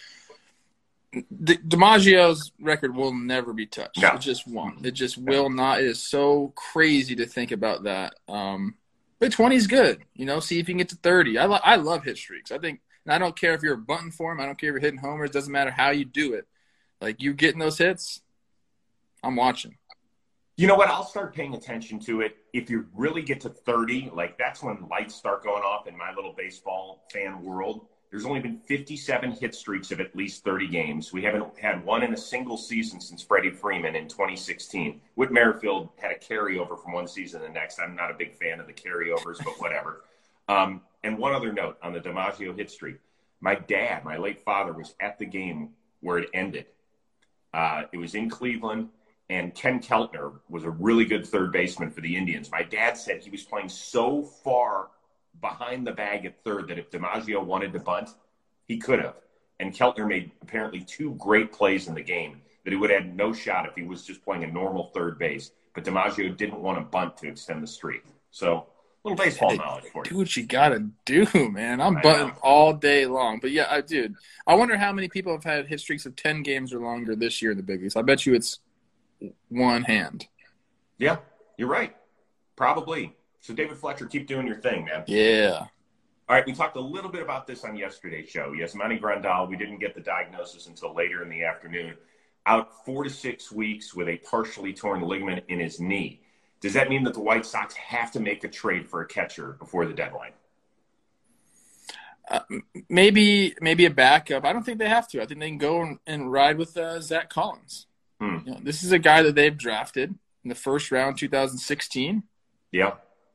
D- 1.12 1.57
DiMaggio's 1.57 2.53
record 2.61 2.95
will 2.95 3.12
never 3.12 3.53
be 3.53 3.67
touched. 3.67 4.01
No. 4.01 4.11
It 4.11 4.21
just 4.21 4.47
won't. 4.47 4.85
It 4.87 4.93
just 4.93 5.19
will 5.19 5.51
not. 5.51 5.81
It 5.81 5.87
is 5.87 6.03
so 6.03 6.53
crazy 6.55 7.17
to 7.17 7.27
think 7.27 7.51
about 7.51 7.85
that. 7.85 8.15
Um, 8.29 8.77
but 9.19 9.33
20 9.33 9.57
is 9.57 9.67
good. 9.67 10.03
You 10.15 10.25
know, 10.25 10.41
see 10.41 10.61
if 10.61 10.69
you 10.69 10.75
can 10.75 10.79
get 10.79 10.89
to 10.91 10.97
30. 10.97 11.39
I, 11.39 11.47
lo- 11.47 11.59
I 11.65 11.77
love 11.77 12.05
hit 12.05 12.17
streaks. 12.17 12.53
I 12.53 12.59
think, 12.59 12.81
and 13.05 13.12
I 13.12 13.19
don't 13.19 13.39
care 13.39 13.55
if 13.55 13.62
you're 13.62 13.75
a 13.75 13.79
button 13.79 14.11
for 14.12 14.31
him. 14.31 14.41
I 14.41 14.47
don't 14.47 14.59
care 14.59 14.71
if 14.71 14.75
you're 14.75 14.81
hitting 14.81 15.01
homers. 15.01 15.31
It 15.31 15.33
doesn't 15.33 15.53
matter 15.53 15.71
how 15.71 15.91
you 15.91 16.05
do 16.05 16.35
it. 16.35 16.47
Like 17.01 17.21
you 17.21 17.35
getting 17.35 17.59
those 17.59 17.79
hits, 17.79 18.21
I'm 19.23 19.37
watching. 19.37 19.77
You 20.57 20.67
know 20.67 20.75
what? 20.75 20.91
I'll 20.91 21.07
start 21.07 21.35
paying 21.35 21.55
attention 21.55 21.99
to 22.01 22.21
it. 22.21 22.37
If 22.53 22.69
you 22.69 22.87
really 22.95 23.23
get 23.23 23.41
to 23.43 23.49
30, 23.49 24.11
like 24.15 24.37
that's 24.39 24.62
when 24.62 24.87
lights 24.91 25.15
start 25.15 25.43
going 25.43 25.62
off 25.62 25.87
in 25.87 25.97
my 25.97 26.15
little 26.15 26.35
baseball 26.37 27.07
fan 27.12 27.43
world. 27.43 27.87
There's 28.11 28.27
only 28.27 28.41
been 28.41 28.59
57 28.59 29.33
hit 29.33 29.55
streaks 29.55 29.93
of 29.93 30.01
at 30.01 30.17
least 30.17 30.43
30 30.43 30.67
games. 30.67 31.12
We 31.12 31.23
haven't 31.23 31.47
had 31.59 31.85
one 31.85 32.03
in 32.03 32.12
a 32.12 32.17
single 32.17 32.57
season 32.57 33.01
since 33.01 33.23
Freddie 33.23 33.51
Freeman 33.51 33.95
in 33.95 34.09
2016. 34.09 35.01
Whit 35.15 35.31
Merrifield 35.31 35.91
had 35.97 36.11
a 36.11 36.19
carryover 36.19 36.83
from 36.83 36.93
one 36.93 37.07
season 37.07 37.41
to 37.41 37.47
the 37.47 37.53
next. 37.53 37.79
I'm 37.79 37.95
not 37.95 38.11
a 38.11 38.15
big 38.15 38.35
fan 38.35 38.59
of 38.59 38.67
the 38.67 38.73
carryovers, 38.73 39.39
but 39.45 39.61
whatever. 39.61 40.05
Um, 40.49 40.81
and 41.05 41.17
one 41.17 41.33
other 41.33 41.53
note 41.53 41.79
on 41.81 41.93
the 41.93 42.01
DiMaggio 42.01 42.57
hit 42.57 42.73
streak. 42.73 42.97
My 43.41 43.55
dad, 43.55 44.05
my 44.05 44.17
late 44.17 44.41
father, 44.41 44.73
was 44.73 44.97
at 44.99 45.17
the 45.17 45.25
game 45.25 45.69
where 46.01 46.19
it 46.19 46.29
ended. 46.35 46.67
Uh, 47.55 47.85
it 47.93 47.99
was 47.99 48.17
in 48.17 48.29
Cleveland 48.29 48.89
and 49.31 49.55
Ken 49.55 49.79
Keltner 49.79 50.33
was 50.49 50.65
a 50.65 50.71
really 50.71 51.05
good 51.05 51.25
third 51.25 51.53
baseman 51.53 51.89
for 51.89 52.01
the 52.01 52.17
Indians. 52.17 52.51
My 52.51 52.65
dad 52.65 52.99
said 52.99 53.23
he 53.23 53.31
was 53.31 53.45
playing 53.45 53.69
so 53.69 54.25
far 54.25 54.89
behind 55.41 55.87
the 55.87 55.93
bag 55.93 56.27
at 56.27 56.43
third 56.44 56.69
that 56.69 56.79
if 56.79 56.91
DiMaggio 56.91 57.44
wanted 57.44 57.73
to 57.73 57.81
bunt, 57.81 58.11
he 58.67 58.79
could 58.79 59.00
have. 59.00 59.17
And 59.59 59.75
Keltner 59.75 60.06
made 60.06 60.31
apparently 60.43 60.81
two 60.81 61.15
great 61.15 61.53
plays 61.53 61.88
in 61.88 61.94
the 61.94 62.03
game 62.03 62.41
that 62.65 62.71
he 62.71 62.77
would 62.77 62.91
have 62.91 63.03
had 63.03 63.17
no 63.17 63.32
shot 63.32 63.67
if 63.67 63.75
he 63.75 63.82
was 63.82 64.05
just 64.05 64.23
playing 64.25 64.44
a 64.44 64.47
normal 64.47 64.91
third 64.94 65.19
base. 65.19 65.50
But 65.75 65.85
DiMaggio 65.85 66.37
didn't 66.37 66.61
want 66.61 66.79
to 66.79 66.85
bunt 66.85 67.17
to 67.19 67.29
extend 67.29 67.62
the 67.62 67.67
streak. 67.67 68.03
So, 68.31 68.67
little 69.05 69.17
baseball 69.17 69.55
knowledge 69.56 69.85
for 69.93 70.03
Do 70.03 70.11
you. 70.11 70.19
what 70.19 70.37
you 70.37 70.44
gotta 70.44 70.88
do, 71.05 71.27
man. 71.50 71.81
I'm 71.81 71.97
I 71.99 72.03
butting 72.03 72.33
all 72.43 72.73
day 72.73 73.07
long. 73.07 73.38
But 73.40 73.50
yeah, 73.50 73.66
I 73.71 73.81
dude, 73.81 74.14
I 74.47 74.54
wonder 74.54 74.76
how 74.76 74.93
many 74.93 75.09
people 75.09 75.33
have 75.33 75.45
had 75.45 75.66
hit 75.66 75.81
streaks 75.81 76.07
of 76.07 76.16
10 76.16 76.43
games 76.43 76.73
or 76.73 76.81
longer 76.81 77.14
this 77.16 77.40
year 77.40 77.50
in 77.50 77.57
the 77.57 77.62
big 77.62 77.83
leagues. 77.83 77.97
I 77.97 78.02
bet 78.02 78.26
you 78.26 78.35
it's 78.35 78.61
one 79.49 79.83
hand. 79.83 80.26
Yeah, 80.99 81.19
you're 81.57 81.69
right. 81.69 81.97
Probably. 82.57 83.16
So, 83.40 83.54
David 83.54 83.76
Fletcher, 83.78 84.06
keep 84.06 84.26
doing 84.26 84.47
your 84.47 84.61
thing, 84.61 84.85
man. 84.85 85.04
Yeah. 85.06 85.66
All 86.28 86.37
right, 86.37 86.47
we 86.47 86.52
talked 86.52 86.76
a 86.76 86.80
little 86.80 87.11
bit 87.11 87.23
about 87.23 87.47
this 87.47 87.64
on 87.64 87.76
yesterday's 87.76 88.28
show. 88.28 88.52
Yasmani 88.52 89.00
Grandal, 89.00 89.49
we 89.49 89.56
didn't 89.56 89.80
get 89.80 89.97
the 89.97 90.00
diagnosis 90.00 90.68
until 90.68 90.94
later 90.94 91.23
in 91.25 91.28
the 91.28 91.42
afternoon. 91.42 91.94
Out 92.47 92.85
four 92.85 93.02
to 93.02 93.11
six 93.11 93.50
weeks 93.50 93.94
with 93.94 94.09
a 94.09 94.18
partially 94.18 94.73
torn 94.73 95.02
ligament 95.02 95.44
in 95.49 95.59
his 95.59 95.80
knee. 95.80 96.20
Does 96.61 96.75
that 96.75 96.88
mean 96.88 97.02
that 97.04 97.14
the 97.14 97.20
White 97.20 97.47
Sox 97.47 97.75
have 97.75 98.12
to 98.12 98.20
make 98.20 98.44
a 98.44 98.49
trade 98.49 98.88
for 98.88 99.00
a 99.00 99.06
catcher 99.06 99.56
before 99.59 99.87
the 99.87 99.92
deadline? 99.92 100.32
Uh, 102.30 102.40
maybe 102.88 103.56
maybe 103.61 103.87
a 103.87 103.90
backup. 103.90 104.44
I 104.44 104.52
don't 104.52 104.62
think 104.62 104.78
they 104.78 104.88
have 104.88 105.09
to. 105.09 105.20
I 105.20 105.26
think 105.26 105.40
they 105.40 105.49
can 105.49 105.59
go 105.59 105.82
and, 105.82 105.99
and 106.06 106.30
ride 106.30 106.59
with 106.59 106.76
uh, 106.76 107.00
Zack 107.00 107.28
Collins. 107.28 107.87
Hmm. 108.20 108.38
You 108.44 108.52
know, 108.52 108.61
this 108.62 108.85
is 108.85 108.92
a 108.92 109.00
guy 109.00 109.23
that 109.23 109.35
they've 109.35 109.56
drafted 109.56 110.14
in 110.44 110.49
the 110.49 110.54
first 110.54 110.92
round, 110.92 111.18
2016. 111.18 112.23
Yeah. 112.70 112.94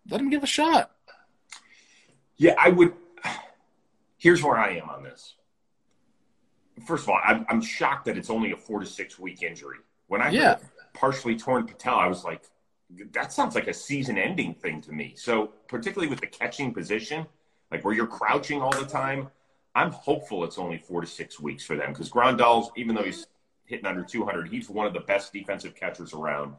Let 0.10 0.22
him 0.22 0.30
give 0.30 0.44
a 0.44 0.48
shot. 0.48 0.92
Yeah, 2.38 2.56
I 2.60 2.70
would. 2.70 2.94
Here's 4.18 4.44
where 4.44 4.58
I 4.58 4.72
am 4.78 4.90
on 4.90 5.04
this. 5.04 5.36
First 6.86 7.04
of 7.04 7.10
all, 7.10 7.20
I'm, 7.24 7.46
I'm 7.50 7.62
shocked 7.62 8.06
that 8.06 8.18
it's 8.18 8.30
only 8.30 8.52
a 8.52 8.58
four 8.58 8.80
to 8.80 8.86
six 8.86 9.18
week 9.18 9.42
injury. 9.44 9.78
When 10.08 10.22
I 10.22 10.30
Yeah. 10.30 10.56
heard 10.56 10.60
partially 10.94 11.36
torn 11.36 11.66
patella, 11.66 11.98
I 12.04 12.08
was 12.08 12.24
like, 12.24 12.44
that 13.12 13.32
sounds 13.34 13.56
like 13.56 13.68
a 13.68 13.74
season 13.74 14.18
ending 14.18 14.54
thing 14.54 14.82
to 14.82 14.92
me. 14.92 15.14
So, 15.16 15.48
particularly 15.68 16.10
with 16.10 16.20
the 16.22 16.28
catching 16.28 16.74
position, 16.74 17.26
like 17.72 17.84
where 17.84 17.94
you're 17.94 18.08
crouching 18.08 18.62
all 18.62 18.72
the 18.72 18.86
time, 18.86 19.30
I'm 19.74 19.92
hopeful 19.92 20.44
it's 20.44 20.58
only 20.58 20.78
four 20.78 21.02
to 21.02 21.08
six 21.08 21.40
weeks 21.40 21.66
for 21.66 21.76
them 21.76 21.92
because 21.92 22.10
Grandal's, 22.10 22.72
even 22.78 22.96
though 22.96 23.04
he's 23.04 23.28
hitting 23.66 23.86
under 23.86 24.04
200, 24.04 24.48
he's 24.48 24.70
one 24.70 24.86
of 24.86 24.94
the 24.94 25.00
best 25.02 25.34
defensive 25.34 25.76
catchers 25.76 26.14
around. 26.14 26.54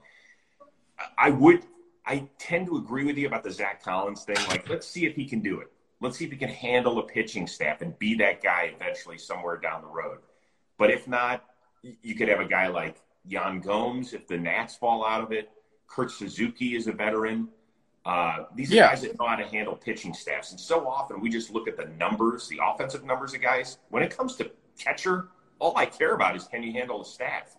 I 1.16 1.30
would, 1.30 1.62
I 2.06 2.28
tend 2.38 2.66
to 2.66 2.76
agree 2.76 3.04
with 3.04 3.16
you 3.18 3.26
about 3.26 3.42
the 3.42 3.50
Zack 3.50 3.82
Collins 3.82 4.24
thing. 4.24 4.36
Like, 4.48 4.68
let's 4.68 4.86
see 4.86 5.06
if 5.06 5.16
he 5.16 5.24
can 5.24 5.40
do 5.40 5.60
it. 5.60 5.72
Let's 6.00 6.18
see 6.18 6.24
if 6.24 6.30
he 6.30 6.36
can 6.36 6.48
handle 6.48 6.98
a 6.98 7.02
pitching 7.02 7.46
staff 7.46 7.82
and 7.82 7.98
be 7.98 8.14
that 8.16 8.42
guy 8.42 8.72
eventually 8.74 9.18
somewhere 9.18 9.56
down 9.56 9.82
the 9.82 9.88
road. 9.88 10.18
But 10.78 10.90
if 10.90 11.08
not, 11.08 11.44
you 12.02 12.14
could 12.14 12.28
have 12.28 12.40
a 12.40 12.44
guy 12.46 12.68
like 12.68 13.00
Yan 13.26 13.60
Gomes 13.60 14.12
if 14.12 14.26
the 14.28 14.36
Nats 14.36 14.76
fall 14.76 15.04
out 15.04 15.22
of 15.22 15.32
it. 15.32 15.50
Kurt 15.88 16.10
Suzuki 16.10 16.76
is 16.76 16.86
a 16.86 16.92
veteran. 16.92 17.48
Uh, 18.04 18.44
these 18.54 18.70
are 18.72 18.76
Yeah. 18.76 18.88
guys 18.90 19.02
that 19.02 19.18
know 19.18 19.26
how 19.26 19.36
to 19.36 19.46
handle 19.46 19.74
pitching 19.74 20.14
staffs, 20.14 20.52
and 20.52 20.60
so 20.60 20.86
often 20.86 21.20
we 21.20 21.28
just 21.28 21.50
look 21.50 21.66
at 21.66 21.76
the 21.76 21.86
numbers, 21.86 22.46
the 22.48 22.60
offensive 22.62 23.02
numbers 23.04 23.34
of 23.34 23.40
guys. 23.40 23.78
When 23.88 24.04
it 24.04 24.16
comes 24.16 24.36
to 24.36 24.50
catcher, 24.78 25.28
all 25.58 25.76
I 25.76 25.86
care 25.86 26.14
about 26.14 26.36
is 26.36 26.44
can 26.44 26.62
you 26.62 26.72
handle 26.72 27.00
the 27.00 27.04
staff. 27.04 27.56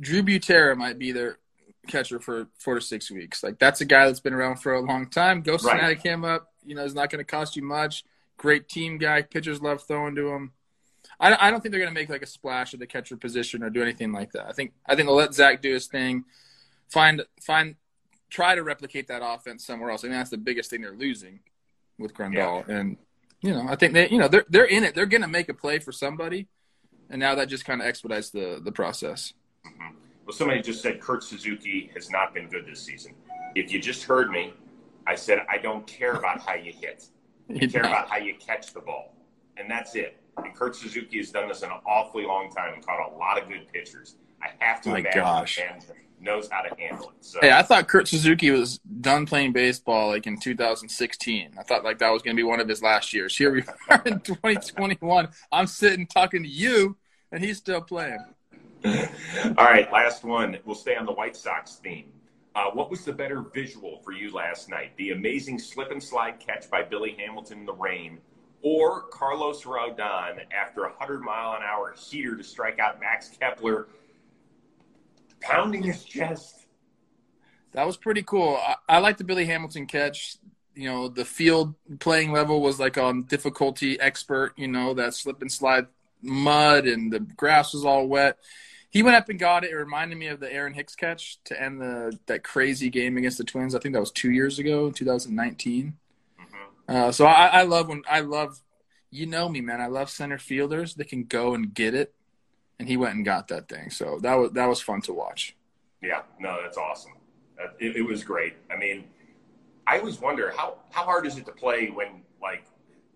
Drew 0.00 0.22
Butera 0.22 0.76
might 0.76 0.98
be 0.98 1.12
their 1.12 1.38
catcher 1.86 2.18
for 2.18 2.48
four 2.58 2.74
to 2.74 2.80
six 2.80 3.10
weeks. 3.10 3.42
Like 3.42 3.58
that's 3.58 3.80
a 3.80 3.84
guy 3.84 4.06
that's 4.06 4.20
been 4.20 4.34
around 4.34 4.56
for 4.56 4.74
a 4.74 4.80
long 4.80 5.08
time. 5.08 5.42
Go 5.42 5.52
Right. 5.52 5.60
snag 5.60 6.02
him 6.02 6.24
up. 6.24 6.52
You 6.64 6.74
know, 6.74 6.84
it's 6.84 6.94
not 6.94 7.10
going 7.10 7.18
to 7.18 7.24
cost 7.24 7.56
you 7.56 7.62
much. 7.62 8.04
Great 8.36 8.68
team 8.68 8.98
guy. 8.98 9.22
Pitchers 9.22 9.62
love 9.62 9.82
throwing 9.82 10.14
to 10.16 10.28
him. 10.28 10.52
I, 11.20 11.48
I 11.48 11.50
don't 11.50 11.60
think 11.60 11.72
they're 11.72 11.80
going 11.80 11.94
to 11.94 12.00
make 12.00 12.08
like 12.08 12.22
a 12.22 12.26
splash 12.26 12.74
at 12.74 12.80
the 12.80 12.86
catcher 12.86 13.16
position 13.16 13.62
or 13.62 13.70
do 13.70 13.82
anything 13.82 14.12
like 14.12 14.32
that. 14.32 14.46
I 14.48 14.52
think 14.52 14.72
I 14.86 14.96
think 14.96 15.06
they'll 15.06 15.16
let 15.16 15.34
Zack 15.34 15.62
do 15.62 15.72
his 15.72 15.86
thing. 15.86 16.24
Find 16.88 17.22
find 17.40 17.76
try 18.30 18.54
to 18.54 18.62
replicate 18.62 19.06
that 19.08 19.22
offense 19.24 19.64
somewhere 19.64 19.90
else. 19.90 20.04
I 20.04 20.08
mean 20.08 20.16
that's 20.16 20.30
the 20.30 20.38
biggest 20.38 20.70
thing 20.70 20.80
they're 20.82 20.92
losing 20.92 21.40
with 21.98 22.14
Grandal. 22.14 22.66
And 22.68 22.96
you 23.42 23.52
know, 23.52 23.66
I 23.68 23.76
think 23.76 23.92
they 23.92 24.08
you 24.08 24.18
know 24.18 24.28
they're 24.28 24.46
they're 24.48 24.64
in 24.64 24.82
it. 24.84 24.94
They're 24.94 25.06
going 25.06 25.22
to 25.22 25.28
make 25.28 25.48
a 25.48 25.54
play 25.54 25.78
for 25.78 25.92
somebody, 25.92 26.48
and 27.10 27.20
now 27.20 27.34
that 27.36 27.48
just 27.48 27.64
kind 27.64 27.80
of 27.80 27.86
expedites 27.86 28.30
the 28.30 28.60
the 28.64 28.72
process. 28.72 29.34
Mm-hmm. 29.66 29.96
Well, 30.26 30.32
somebody 30.34 30.62
just 30.62 30.80
said 30.82 31.00
Kurt 31.00 31.22
Suzuki 31.22 31.90
has 31.94 32.10
not 32.10 32.32
been 32.34 32.48
good 32.48 32.66
this 32.66 32.82
season. 32.82 33.14
If 33.54 33.70
you 33.72 33.80
just 33.80 34.04
heard 34.04 34.30
me, 34.30 34.54
I 35.06 35.14
said 35.14 35.40
I 35.50 35.58
don't 35.58 35.86
care 35.86 36.12
about 36.14 36.40
how 36.40 36.54
you 36.54 36.72
hit. 36.72 37.06
I 37.54 37.66
care 37.66 37.82
about 37.82 38.08
how 38.08 38.16
you 38.16 38.34
catch 38.36 38.72
the 38.72 38.80
ball, 38.80 39.14
and 39.56 39.70
that's 39.70 39.94
it. 39.94 40.16
And 40.38 40.54
Kurt 40.54 40.74
Suzuki 40.76 41.18
has 41.18 41.30
done 41.30 41.48
this 41.48 41.62
in 41.62 41.70
an 41.70 41.78
awfully 41.86 42.24
long 42.24 42.50
time 42.50 42.74
and 42.74 42.84
caught 42.84 43.12
a 43.12 43.16
lot 43.16 43.40
of 43.40 43.48
good 43.48 43.70
pitchers. 43.72 44.16
I 44.42 44.48
have 44.64 44.80
to 44.82 44.90
My 44.90 44.98
imagine 44.98 45.20
gosh. 45.22 45.60
knows 46.20 46.48
how 46.50 46.62
to 46.62 46.74
handle 46.80 47.10
it. 47.10 47.16
So 47.24 47.38
Hey, 47.40 47.52
I 47.52 47.62
thought 47.62 47.86
Kurt 47.86 48.08
Suzuki 48.08 48.50
was 48.50 48.78
done 49.00 49.26
playing 49.26 49.52
baseball 49.52 50.08
like 50.08 50.26
in 50.26 50.38
2016. 50.38 51.52
I 51.58 51.62
thought 51.62 51.84
like 51.84 51.98
that 51.98 52.10
was 52.10 52.22
going 52.22 52.34
to 52.36 52.40
be 52.40 52.44
one 52.44 52.60
of 52.60 52.68
his 52.68 52.82
last 52.82 53.12
years. 53.12 53.36
Here 53.36 53.52
we 53.52 53.62
are 53.90 54.02
in 54.06 54.20
2021. 54.20 55.28
I'm 55.52 55.66
sitting 55.66 56.06
talking 56.06 56.42
to 56.42 56.48
you, 56.48 56.96
and 57.30 57.44
he's 57.44 57.58
still 57.58 57.80
playing. 57.82 58.24
All 59.56 59.64
right, 59.64 59.90
last 59.90 60.24
one. 60.24 60.58
We'll 60.64 60.74
stay 60.74 60.94
on 60.94 61.06
the 61.06 61.12
White 61.12 61.36
Sox 61.36 61.76
theme. 61.76 62.12
Uh, 62.54 62.70
what 62.72 62.90
was 62.90 63.04
the 63.04 63.12
better 63.12 63.40
visual 63.40 63.98
for 64.04 64.12
you 64.12 64.30
last 64.30 64.68
night? 64.68 64.92
The 64.96 65.10
amazing 65.10 65.58
slip 65.58 65.90
and 65.90 66.02
slide 66.02 66.38
catch 66.38 66.70
by 66.70 66.82
Billy 66.82 67.16
Hamilton 67.18 67.60
in 67.60 67.66
the 67.66 67.72
rain, 67.72 68.18
or 68.62 69.02
Carlos 69.04 69.62
Rodon 69.62 70.38
after 70.52 70.84
a 70.84 70.90
100 70.90 71.22
mile 71.22 71.56
an 71.56 71.62
hour 71.62 71.94
heater 71.96 72.36
to 72.36 72.44
strike 72.44 72.78
out 72.78 73.00
Max 73.00 73.30
Kepler, 73.40 73.88
pounding 75.40 75.82
his 75.82 76.04
chest? 76.04 76.66
That 77.72 77.86
was 77.86 77.96
pretty 77.96 78.22
cool. 78.22 78.56
I, 78.60 78.76
I 78.88 78.98
like 78.98 79.16
the 79.16 79.24
Billy 79.24 79.46
Hamilton 79.46 79.86
catch. 79.86 80.36
You 80.74 80.90
know, 80.90 81.08
the 81.08 81.24
field 81.24 81.74
playing 82.00 82.32
level 82.32 82.60
was 82.60 82.78
like 82.78 82.98
on 82.98 83.22
difficulty 83.22 83.98
expert. 83.98 84.52
You 84.56 84.68
know, 84.68 84.92
that 84.94 85.14
slip 85.14 85.40
and 85.40 85.50
slide 85.50 85.86
mud 86.22 86.86
and 86.86 87.12
the 87.12 87.20
grass 87.20 87.72
was 87.72 87.84
all 87.84 88.06
wet. 88.06 88.38
He 88.94 89.02
went 89.02 89.16
up 89.16 89.28
and 89.28 89.40
got 89.40 89.64
it. 89.64 89.72
It 89.72 89.76
reminded 89.76 90.16
me 90.18 90.28
of 90.28 90.38
the 90.38 90.50
Aaron 90.52 90.72
Hicks 90.72 90.94
catch 90.94 91.42
to 91.46 91.60
end 91.60 91.80
the 91.80 92.16
that 92.26 92.44
crazy 92.44 92.88
game 92.88 93.16
against 93.16 93.38
the 93.38 93.44
Twins. 93.44 93.74
I 93.74 93.80
think 93.80 93.92
that 93.92 94.00
was 94.00 94.12
two 94.12 94.30
years 94.30 94.60
ago, 94.60 94.92
2019. 94.92 95.96
Mhm. 96.40 96.44
Uh, 96.88 97.10
so 97.10 97.26
I, 97.26 97.46
I 97.46 97.62
love 97.64 97.88
when 97.88 98.02
I 98.08 98.20
love, 98.20 98.60
you 99.10 99.26
know 99.26 99.48
me, 99.48 99.60
man. 99.60 99.80
I 99.80 99.88
love 99.88 100.10
center 100.10 100.38
fielders 100.38 100.94
that 100.94 101.08
can 101.08 101.24
go 101.24 101.54
and 101.54 101.74
get 101.74 101.92
it, 101.94 102.14
and 102.78 102.88
he 102.88 102.96
went 102.96 103.16
and 103.16 103.24
got 103.24 103.48
that 103.48 103.68
thing. 103.68 103.90
So 103.90 104.20
that 104.22 104.34
was 104.34 104.52
that 104.52 104.66
was 104.66 104.80
fun 104.80 105.00
to 105.02 105.12
watch. 105.12 105.56
Yeah, 106.00 106.22
no, 106.38 106.62
that's 106.62 106.76
awesome. 106.78 107.14
That- 107.58 107.74
It, 107.80 107.96
it 107.96 108.02
was 108.02 108.22
great. 108.22 108.54
I 108.70 108.76
mean, 108.76 109.06
I 109.88 109.98
always 109.98 110.20
wonder 110.20 110.52
how, 110.56 110.76
how 110.90 111.02
hard 111.02 111.26
is 111.26 111.36
it 111.36 111.46
to 111.46 111.52
play 111.52 111.88
when, 111.88 112.22
like, 112.40 112.64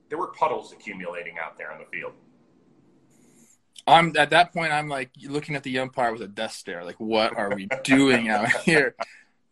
there 0.08 0.18
were 0.18 0.28
puddles 0.28 0.72
accumulating 0.72 1.38
out 1.38 1.56
there 1.56 1.70
on 1.70 1.78
the 1.78 1.84
field? 1.86 2.14
I'm 3.92 4.16
at 4.16 4.30
that 4.30 4.52
point. 4.52 4.72
I'm 4.72 4.88
like 4.88 5.10
looking 5.24 5.56
at 5.56 5.62
the 5.62 5.78
umpire 5.78 6.12
with 6.12 6.22
a 6.22 6.28
death 6.28 6.52
stare. 6.52 6.84
Like, 6.84 6.98
what 7.00 7.36
are 7.36 7.54
we 7.54 7.68
doing 7.84 8.28
out 8.28 8.48
here? 8.62 8.94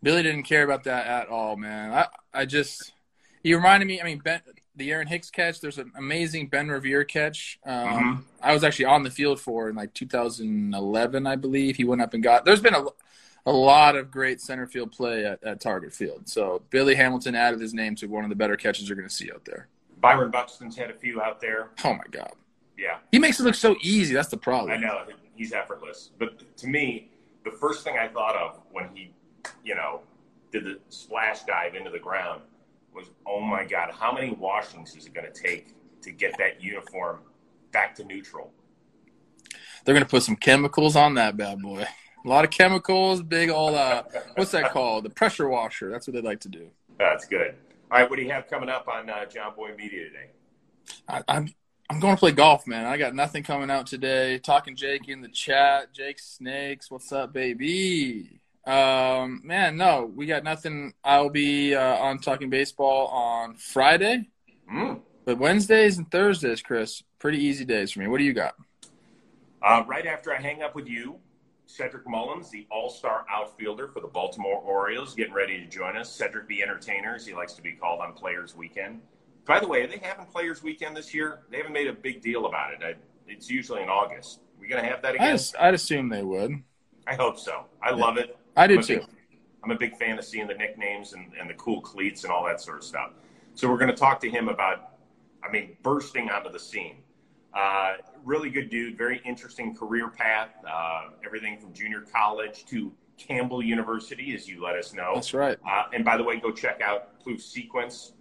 Billy 0.02 0.22
didn't 0.22 0.44
care 0.44 0.62
about 0.64 0.84
that 0.84 1.06
at 1.06 1.28
all, 1.28 1.56
man. 1.56 1.92
I 1.92 2.06
I 2.32 2.44
just 2.44 2.92
he 3.42 3.54
reminded 3.54 3.86
me. 3.86 4.00
I 4.00 4.04
mean, 4.04 4.18
ben, 4.18 4.40
the 4.76 4.92
Aaron 4.92 5.06
Hicks 5.06 5.30
catch. 5.30 5.60
There's 5.60 5.78
an 5.78 5.90
amazing 5.96 6.48
Ben 6.48 6.68
Revere 6.68 7.04
catch. 7.04 7.58
Um, 7.64 7.74
Mhm. 7.74 8.22
I 8.42 8.52
was 8.52 8.62
actually 8.62 8.84
on 8.86 9.02
the 9.04 9.10
field 9.10 9.40
for 9.40 9.68
in 9.70 9.76
like 9.76 9.94
2011, 9.94 11.26
I 11.26 11.36
believe. 11.36 11.76
He 11.76 11.84
went 11.84 12.02
up 12.02 12.14
and 12.14 12.22
got. 12.22 12.44
There's 12.44 12.60
been 12.60 12.74
a 12.74 12.84
a 13.48 13.52
lot 13.52 13.94
of 13.94 14.10
great 14.10 14.40
center 14.40 14.66
field 14.66 14.90
play 14.90 15.24
at, 15.24 15.40
at 15.44 15.60
Target 15.60 15.92
Field. 15.92 16.28
So 16.28 16.62
Billy 16.70 16.96
Hamilton 16.96 17.36
added 17.36 17.60
his 17.60 17.72
name 17.72 17.94
to 17.96 18.06
one 18.08 18.24
of 18.24 18.28
the 18.30 18.34
better 18.34 18.56
catches 18.56 18.88
you're 18.88 18.96
going 18.96 19.08
to 19.08 19.14
see 19.14 19.30
out 19.30 19.44
there. 19.44 19.68
Byron 20.00 20.32
Buxton's 20.32 20.76
had 20.76 20.90
a 20.90 20.94
few 20.94 21.22
out 21.22 21.40
there. 21.40 21.68
Oh 21.84 21.92
my 21.94 22.02
God, 22.10 22.32
Yeah, 22.78 22.98
he 23.10 23.18
makes 23.18 23.40
it 23.40 23.44
look 23.44 23.54
so 23.54 23.76
easy. 23.80 24.14
That's 24.14 24.28
the 24.28 24.36
problem. 24.36 24.70
I 24.72 24.76
know 24.76 25.02
he's 25.34 25.52
effortless. 25.52 26.10
But 26.18 26.56
to 26.58 26.66
me, 26.66 27.10
the 27.44 27.50
first 27.50 27.84
thing 27.84 27.96
I 27.98 28.08
thought 28.08 28.36
of 28.36 28.60
when 28.70 28.88
he, 28.94 29.12
you 29.64 29.74
know, 29.74 30.00
did 30.52 30.64
the 30.64 30.78
splash 30.88 31.42
dive 31.44 31.74
into 31.74 31.90
the 31.90 31.98
ground 31.98 32.42
was, 32.94 33.10
oh 33.26 33.40
my 33.40 33.64
God, 33.64 33.90
how 33.92 34.12
many 34.12 34.32
washings 34.32 34.94
is 34.96 35.06
it 35.06 35.14
going 35.14 35.30
to 35.30 35.42
take 35.42 35.74
to 36.02 36.10
get 36.10 36.36
that 36.38 36.62
uniform 36.62 37.20
back 37.72 37.94
to 37.96 38.04
neutral? 38.04 38.52
They're 39.84 39.94
gonna 39.94 40.04
put 40.04 40.24
some 40.24 40.36
chemicals 40.36 40.96
on 40.96 41.14
that 41.14 41.36
bad 41.36 41.62
boy. 41.62 41.86
A 42.24 42.28
lot 42.28 42.44
of 42.44 42.50
chemicals, 42.50 43.22
big 43.22 43.50
old 43.50 43.74
uh, 43.74 44.02
what's 44.34 44.50
that 44.50 44.72
called? 44.72 45.04
The 45.04 45.10
pressure 45.10 45.48
washer. 45.48 45.90
That's 45.90 46.08
what 46.08 46.14
they 46.14 46.20
like 46.20 46.40
to 46.40 46.48
do. 46.48 46.68
That's 46.98 47.24
good. 47.24 47.54
All 47.90 48.00
right, 48.00 48.10
what 48.10 48.16
do 48.16 48.22
you 48.22 48.32
have 48.32 48.48
coming 48.48 48.68
up 48.68 48.88
on 48.88 49.08
uh, 49.08 49.26
Jomboy 49.26 49.76
Media 49.76 50.06
today? 50.06 50.30
I, 51.08 51.22
I'm 51.28 51.54
I'm 51.88 52.00
going 52.00 52.16
to 52.16 52.18
play 52.18 52.32
golf, 52.32 52.66
man. 52.66 52.84
I 52.84 52.96
got 52.96 53.14
nothing 53.14 53.42
coming 53.44 53.70
out 53.70 53.86
today. 53.86 54.38
Talking 54.38 54.74
Jake 54.74 55.08
in 55.08 55.20
the 55.20 55.28
chat. 55.28 55.92
Jake 55.92 56.18
Snakes, 56.18 56.90
what's 56.90 57.12
up, 57.12 57.32
baby? 57.32 58.40
Um, 58.66 59.40
man, 59.44 59.76
no, 59.76 60.10
we 60.12 60.26
got 60.26 60.42
nothing. 60.42 60.94
I'll 61.04 61.30
be 61.30 61.76
uh, 61.76 61.96
on 61.98 62.18
Talking 62.18 62.50
Baseball 62.50 63.06
on 63.08 63.54
Friday, 63.56 64.28
Mm. 64.68 65.00
but 65.24 65.38
Wednesdays 65.38 65.96
and 65.98 66.10
Thursdays, 66.10 66.60
Chris, 66.60 67.04
pretty 67.20 67.38
easy 67.38 67.64
days 67.64 67.92
for 67.92 68.00
me. 68.00 68.08
What 68.08 68.18
do 68.18 68.24
you 68.24 68.32
got? 68.32 68.56
Uh, 69.62 69.84
right 69.86 70.06
after 70.06 70.34
I 70.34 70.40
hang 70.40 70.62
up 70.62 70.74
with 70.74 70.88
you, 70.88 71.20
Cedric 71.66 72.08
Mullins, 72.08 72.50
the 72.50 72.66
all-star 72.68 73.24
outfielder 73.30 73.86
for 73.86 74.00
the 74.00 74.08
Baltimore 74.08 74.58
Orioles, 74.58 75.14
getting 75.14 75.32
ready 75.34 75.60
to 75.60 75.66
join 75.66 75.96
us. 75.96 76.12
Cedric 76.12 76.48
the 76.48 76.60
Entertainer, 76.64 77.14
as 77.14 77.24
he 77.24 77.32
likes 77.32 77.52
to 77.54 77.62
be 77.62 77.72
called 77.72 78.00
on 78.00 78.12
Players 78.14 78.56
Weekend. 78.56 79.00
By 79.46 79.60
the 79.60 79.68
way, 79.68 79.82
are 79.82 79.86
they 79.86 79.98
having 80.02 80.26
Players 80.26 80.62
Weekend 80.62 80.96
this 80.96 81.14
year? 81.14 81.40
They 81.50 81.58
haven't 81.58 81.72
made 81.72 81.86
a 81.86 81.92
big 81.92 82.20
deal 82.20 82.46
about 82.46 82.72
it. 82.74 82.80
I, 82.82 82.94
it's 83.28 83.48
usually 83.48 83.82
in 83.82 83.88
August. 83.88 84.40
we 84.60 84.66
going 84.66 84.82
to 84.82 84.88
have 84.88 85.02
that 85.02 85.12
I 85.20 85.28
again? 85.28 85.38
I'd 85.58 85.74
assume 85.74 86.08
they 86.08 86.22
would. 86.22 86.62
I 87.06 87.14
hope 87.14 87.38
so. 87.38 87.66
I 87.80 87.92
love 87.92 88.18
it. 88.18 88.36
I 88.56 88.66
do 88.66 88.74
I'm 88.74 88.80
a 88.80 88.82
too. 88.82 88.96
big- 88.98 89.06
I'm 89.62 89.70
a 89.72 89.78
big 89.78 89.96
fan 89.96 90.16
of 90.16 90.24
seeing 90.24 90.46
the 90.46 90.54
nicknames 90.54 91.12
and, 91.12 91.32
and 91.40 91.50
the 91.50 91.54
cool 91.54 91.80
cleats 91.80 92.22
and 92.22 92.32
all 92.32 92.44
that 92.46 92.60
sort 92.60 92.76
of 92.78 92.84
stuff. 92.84 93.10
So 93.54 93.68
we're 93.68 93.78
going 93.78 93.90
to 93.90 93.96
talk 93.96 94.20
to 94.20 94.30
him 94.30 94.48
about, 94.48 94.92
I 95.42 95.50
mean, 95.50 95.76
bursting 95.82 96.30
onto 96.30 96.52
the 96.52 96.58
scene. 96.58 96.98
Uh, 97.52 97.94
really 98.24 98.48
good 98.48 98.70
dude, 98.70 98.96
very 98.96 99.20
interesting 99.24 99.74
career 99.74 100.08
path. 100.08 100.50
Uh, 100.68 101.08
everything 101.24 101.58
from 101.58 101.72
junior 101.72 102.02
college 102.02 102.64
to 102.66 102.92
Campbell 103.18 103.60
University, 103.60 104.34
as 104.36 104.46
you 104.48 104.62
let 104.62 104.76
us 104.76 104.92
know. 104.92 105.12
That's 105.14 105.34
right. 105.34 105.58
Uh, 105.68 105.84
and 105.92 106.04
by 106.04 106.16
the 106.16 106.22
way, 106.22 106.38
go 106.38 106.52
check 106.52 106.80
out 106.80 107.18
Plouffe 107.24 107.40
Sequence 107.40 108.12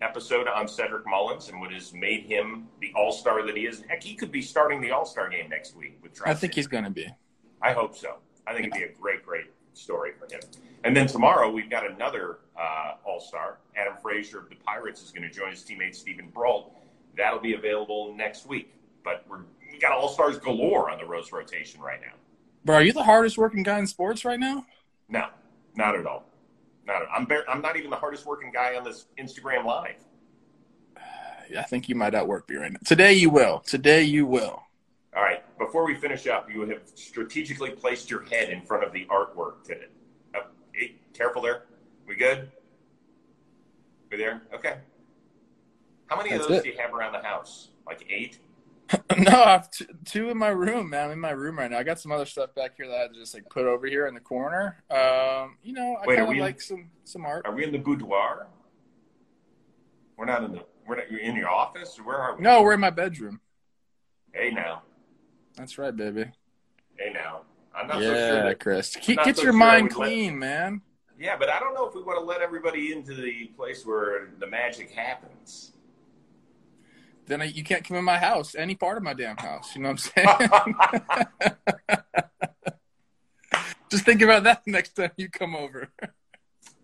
episode 0.00 0.48
on 0.48 0.66
Cedric 0.66 1.06
Mullins 1.06 1.48
and 1.48 1.60
what 1.60 1.72
has 1.72 1.92
made 1.92 2.24
him 2.24 2.66
the 2.80 2.92
all 2.94 3.12
star 3.12 3.44
that 3.46 3.56
he 3.56 3.66
is. 3.66 3.82
Heck, 3.88 4.02
he 4.02 4.14
could 4.14 4.32
be 4.32 4.42
starting 4.42 4.80
the 4.80 4.90
all 4.90 5.04
star 5.04 5.28
game 5.28 5.48
next 5.48 5.76
week 5.76 5.98
with 6.02 6.20
I 6.24 6.34
think 6.34 6.54
he's 6.54 6.66
going 6.66 6.84
to 6.84 6.90
be. 6.90 7.08
I 7.62 7.72
hope 7.72 7.96
so. 7.96 8.16
I 8.46 8.52
think 8.52 8.66
it'd 8.66 8.78
be 8.78 8.84
a 8.84 8.92
great, 9.00 9.24
great 9.24 9.46
story 9.74 10.12
for 10.18 10.32
him. 10.32 10.40
And 10.84 10.96
then 10.96 11.06
tomorrow 11.06 11.50
we've 11.50 11.70
got 11.70 11.88
another 11.88 12.38
uh, 12.58 12.94
All 13.04 13.20
Star. 13.20 13.58
Adam 13.76 13.94
Frazier 14.02 14.38
of 14.38 14.48
the 14.48 14.56
Pirates 14.56 15.02
is 15.02 15.10
going 15.10 15.28
to 15.28 15.34
join 15.34 15.50
his 15.50 15.60
teammate 15.60 15.94
Steven 15.94 16.28
Brault. 16.28 16.74
That'll 17.16 17.40
be 17.40 17.54
available 17.54 18.14
next 18.16 18.46
week. 18.46 18.74
But 19.04 19.24
we're, 19.28 19.40
we 19.70 19.78
got 19.78 19.92
All 19.92 20.08
Stars 20.08 20.38
galore 20.38 20.90
on 20.90 20.98
the 20.98 21.06
Rose 21.06 21.32
rotation 21.32 21.80
right 21.80 22.00
now. 22.00 22.14
Bro, 22.64 22.76
are 22.76 22.82
you 22.82 22.92
the 22.92 23.02
hardest 23.02 23.38
working 23.38 23.62
guy 23.62 23.78
in 23.78 23.86
sports 23.86 24.24
right 24.24 24.40
now? 24.40 24.66
No, 25.08 25.26
not 25.74 25.96
at 25.96 26.06
all. 26.06 26.24
Not. 26.90 27.02
I'm. 27.14 27.24
Bar- 27.24 27.44
I'm 27.48 27.62
not 27.62 27.76
even 27.76 27.90
the 27.90 27.96
hardest 27.96 28.26
working 28.26 28.50
guy 28.52 28.76
on 28.76 28.84
this 28.84 29.06
Instagram 29.18 29.64
live. 29.64 29.96
I 31.58 31.62
think 31.62 31.88
you 31.88 31.94
might 31.94 32.14
outwork 32.14 32.48
me 32.48 32.56
right 32.56 32.70
now. 32.72 32.78
Today 32.84 33.12
you 33.14 33.30
will. 33.30 33.60
Today 33.60 34.02
you 34.02 34.24
will. 34.26 34.62
All 35.16 35.22
right. 35.22 35.42
Before 35.58 35.84
we 35.84 35.94
finish 35.94 36.26
up, 36.26 36.48
you 36.52 36.60
have 36.62 36.82
strategically 36.94 37.70
placed 37.70 38.10
your 38.10 38.22
head 38.24 38.50
in 38.50 38.62
front 38.62 38.84
of 38.84 38.92
the 38.92 39.04
artwork 39.06 39.64
today. 39.64 39.86
Oh, 40.36 40.42
hey, 40.72 40.94
careful 41.12 41.42
there. 41.42 41.64
We 42.06 42.14
good? 42.14 42.50
We 44.10 44.16
there? 44.16 44.42
Okay. 44.54 44.76
How 46.06 46.16
many 46.16 46.30
That's 46.30 46.44
of 46.44 46.48
those 46.48 46.58
it. 46.58 46.64
do 46.64 46.70
you 46.70 46.78
have 46.78 46.94
around 46.94 47.12
the 47.12 47.22
house? 47.22 47.68
Like 47.86 48.04
eight? 48.08 48.38
no, 49.18 49.42
I 49.42 49.52
have 49.52 49.70
t- 49.70 49.86
two 50.04 50.30
in 50.30 50.38
my 50.38 50.48
room, 50.48 50.90
man. 50.90 51.06
I'm 51.06 51.10
in 51.12 51.20
my 51.20 51.30
room 51.30 51.58
right 51.58 51.70
now. 51.70 51.78
I 51.78 51.82
got 51.82 52.00
some 52.00 52.12
other 52.12 52.26
stuff 52.26 52.54
back 52.54 52.76
here 52.76 52.88
that 52.88 52.94
I 52.96 53.00
had 53.02 53.12
to 53.12 53.18
just 53.18 53.34
like 53.34 53.48
put 53.48 53.64
over 53.66 53.86
here 53.86 54.06
in 54.06 54.14
the 54.14 54.20
corner. 54.20 54.82
Um, 54.90 55.56
you 55.62 55.72
know, 55.72 55.96
I 56.00 56.06
kind 56.06 56.30
of 56.30 56.36
like 56.36 56.60
some 56.60 56.90
some 57.04 57.24
art. 57.24 57.46
Are 57.46 57.54
we 57.54 57.64
in 57.64 57.72
the 57.72 57.78
boudoir? 57.78 58.46
We're 60.16 60.24
not 60.26 60.44
in 60.44 60.52
the. 60.52 60.64
We're 60.86 60.96
not, 60.96 61.10
you're 61.10 61.20
in 61.20 61.36
your 61.36 61.48
office. 61.48 61.98
Or 61.98 62.04
where 62.04 62.16
are 62.16 62.36
we? 62.36 62.42
No, 62.42 62.62
we're 62.62 62.74
in 62.74 62.80
my 62.80 62.90
bedroom. 62.90 63.40
Hey 64.32 64.50
now. 64.50 64.82
That's 65.56 65.78
right, 65.78 65.94
baby. 65.94 66.26
Hey 66.96 67.12
now. 67.12 67.42
I'm 67.74 67.86
not 67.86 67.96
so 67.96 68.00
yeah, 68.00 68.28
sure 68.28 68.42
that. 68.44 68.60
Chris. 68.60 68.96
Keep, 68.96 69.22
get 69.24 69.36
so 69.36 69.42
your 69.42 69.52
sure 69.52 69.58
mind 69.58 69.84
would 69.84 69.96
let- 69.96 70.06
clean, 70.06 70.38
man. 70.38 70.82
Yeah, 71.18 71.36
but 71.36 71.50
I 71.50 71.60
don't 71.60 71.74
know 71.74 71.86
if 71.86 71.94
we 71.94 72.02
want 72.02 72.18
to 72.18 72.24
let 72.24 72.40
everybody 72.40 72.92
into 72.92 73.14
the 73.14 73.46
place 73.54 73.84
where 73.84 74.30
the 74.38 74.46
magic 74.46 74.90
happens. 74.90 75.72
Then 77.30 77.42
I, 77.42 77.44
you 77.44 77.62
can't 77.62 77.84
come 77.84 77.96
in 77.96 78.02
my 78.04 78.18
house, 78.18 78.56
any 78.56 78.74
part 78.74 78.96
of 78.96 79.04
my 79.04 79.14
damn 79.14 79.36
house. 79.36 79.76
You 79.76 79.82
know 79.82 79.90
what 79.92 80.12
I'm 80.16 80.98
saying? 81.40 82.02
Just 83.88 84.04
think 84.04 84.20
about 84.20 84.42
that 84.42 84.62
next 84.66 84.96
time 84.96 85.12
you 85.16 85.28
come 85.30 85.54
over. 85.54 85.88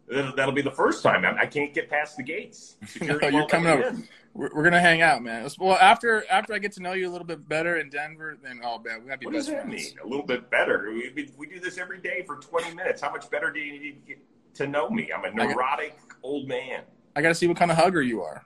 That'll, 0.08 0.36
that'll 0.36 0.54
be 0.54 0.62
the 0.62 0.70
first 0.70 1.02
time. 1.02 1.24
I, 1.24 1.46
can't 1.46 1.74
get 1.74 1.90
past 1.90 2.16
the 2.16 2.22
gates. 2.22 2.76
Security 2.86 3.28
No, 3.28 3.38
you're 3.38 3.48
coming 3.48 3.72
over. 3.72 3.88
in. 3.88 4.08
We're, 4.34 4.50
we're 4.54 4.62
gonna 4.62 4.80
hang 4.80 5.02
out, 5.02 5.20
man. 5.20 5.48
Well, 5.58 5.76
after 5.78 6.24
after 6.30 6.54
I 6.54 6.60
get 6.60 6.70
to 6.72 6.80
know 6.80 6.92
you 6.92 7.08
a 7.08 7.12
little 7.12 7.26
bit 7.26 7.48
better 7.48 7.78
in 7.78 7.90
Denver, 7.90 8.38
then 8.40 8.60
oh 8.62 8.78
man, 8.78 9.02
we 9.02 9.08
gotta 9.08 9.18
be 9.18 9.26
What 9.26 9.32
does 9.34 9.46
best 9.48 9.56
that 9.56 9.66
friends. 9.66 9.82
mean? 9.96 9.98
A 10.04 10.06
little 10.06 10.24
bit 10.26 10.48
better. 10.48 10.92
We, 10.92 11.28
we, 11.36 11.46
do 11.48 11.58
this 11.58 11.76
every 11.76 11.98
day 11.98 12.22
for 12.24 12.36
20 12.36 12.72
minutes. 12.76 13.02
How 13.02 13.10
much 13.10 13.28
better 13.30 13.50
do 13.50 13.58
you 13.58 13.72
need 13.80 14.06
to, 14.06 14.08
get 14.14 14.18
to 14.54 14.68
know 14.68 14.88
me? 14.90 15.10
I'm 15.12 15.24
a 15.24 15.36
got- 15.36 15.48
neurotic 15.48 15.98
old 16.22 16.46
man. 16.46 16.82
I 17.16 17.22
gotta 17.22 17.34
see 17.34 17.48
what 17.48 17.56
kind 17.56 17.72
of 17.72 17.76
hugger 17.78 18.02
you 18.02 18.22
are. 18.22 18.44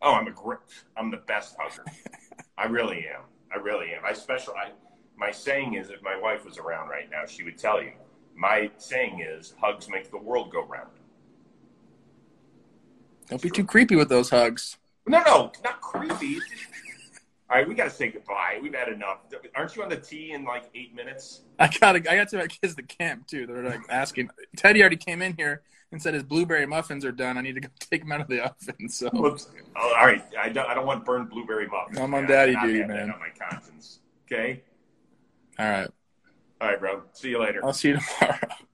Oh, 0.00 0.14
I'm 0.14 0.26
a 0.26 0.30
gr- 0.30 0.54
I'm 0.96 1.10
the 1.10 1.18
best 1.18 1.56
hugger. 1.58 1.84
I 2.56 2.66
really 2.66 3.06
am. 3.08 3.22
I 3.52 3.56
really 3.58 3.92
am. 3.94 4.02
I 4.04 4.12
special. 4.12 4.54
I 4.54 4.70
my 5.16 5.30
saying 5.32 5.74
is, 5.74 5.90
if 5.90 6.02
my 6.02 6.16
wife 6.16 6.44
was 6.44 6.58
around 6.58 6.88
right 6.88 7.10
now, 7.10 7.26
she 7.26 7.42
would 7.42 7.58
tell 7.58 7.82
you. 7.82 7.92
My 8.36 8.70
saying 8.76 9.20
is, 9.20 9.54
hugs 9.60 9.88
make 9.88 10.10
the 10.12 10.18
world 10.18 10.52
go 10.52 10.64
round. 10.64 10.90
Don't 13.28 13.42
be 13.42 13.50
too 13.50 13.64
creepy 13.64 13.96
with 13.96 14.08
those 14.08 14.30
hugs. 14.30 14.76
No, 15.08 15.20
no, 15.22 15.52
not 15.64 15.80
creepy. 15.80 16.38
All 17.50 17.56
right, 17.56 17.68
we 17.68 17.74
got 17.74 17.84
to 17.84 17.90
say 17.90 18.10
goodbye. 18.10 18.60
We've 18.62 18.74
had 18.74 18.88
enough. 18.88 19.20
Aren't 19.56 19.74
you 19.74 19.82
on 19.82 19.88
the 19.88 19.96
tee 19.96 20.32
in 20.32 20.44
like 20.44 20.70
eight 20.74 20.94
minutes? 20.94 21.40
I 21.58 21.68
gotta 21.80 21.98
I 22.10 22.14
got 22.14 22.28
to 22.28 22.36
my 22.36 22.46
kids 22.46 22.76
to 22.76 22.82
camp 22.82 23.26
too. 23.26 23.46
They're 23.46 23.64
like 23.64 23.80
asking. 23.88 24.30
Teddy 24.56 24.80
already 24.80 24.96
came 24.96 25.20
in 25.20 25.34
here 25.36 25.62
and 25.92 26.02
said 26.02 26.14
his 26.14 26.22
blueberry 26.22 26.66
muffins 26.66 27.04
are 27.04 27.12
done. 27.12 27.38
I 27.38 27.40
need 27.40 27.54
to 27.54 27.60
go 27.60 27.68
take 27.78 28.02
them 28.02 28.12
out 28.12 28.20
of 28.20 28.28
the 28.28 28.44
oven. 28.44 28.88
So. 28.88 29.10
Oh, 29.14 29.36
all 29.76 30.06
right, 30.06 30.24
I 30.38 30.48
don't, 30.48 30.68
I 30.68 30.74
don't 30.74 30.86
want 30.86 31.04
burned 31.04 31.30
blueberry 31.30 31.66
muffins. 31.66 31.98
I'm 31.98 32.14
on 32.14 32.26
daddy 32.26 32.56
duty, 32.62 32.84
man. 32.84 33.10
On 33.10 33.18
my 33.18 33.30
conscience. 33.38 34.00
Okay. 34.30 34.62
all 35.58 35.70
right, 35.70 35.88
All 36.60 36.68
right, 36.68 36.80
bro. 36.80 37.02
See 37.12 37.30
you 37.30 37.40
later. 37.40 37.64
I'll 37.64 37.72
see 37.72 37.88
you 37.88 37.98
tomorrow. 38.20 38.38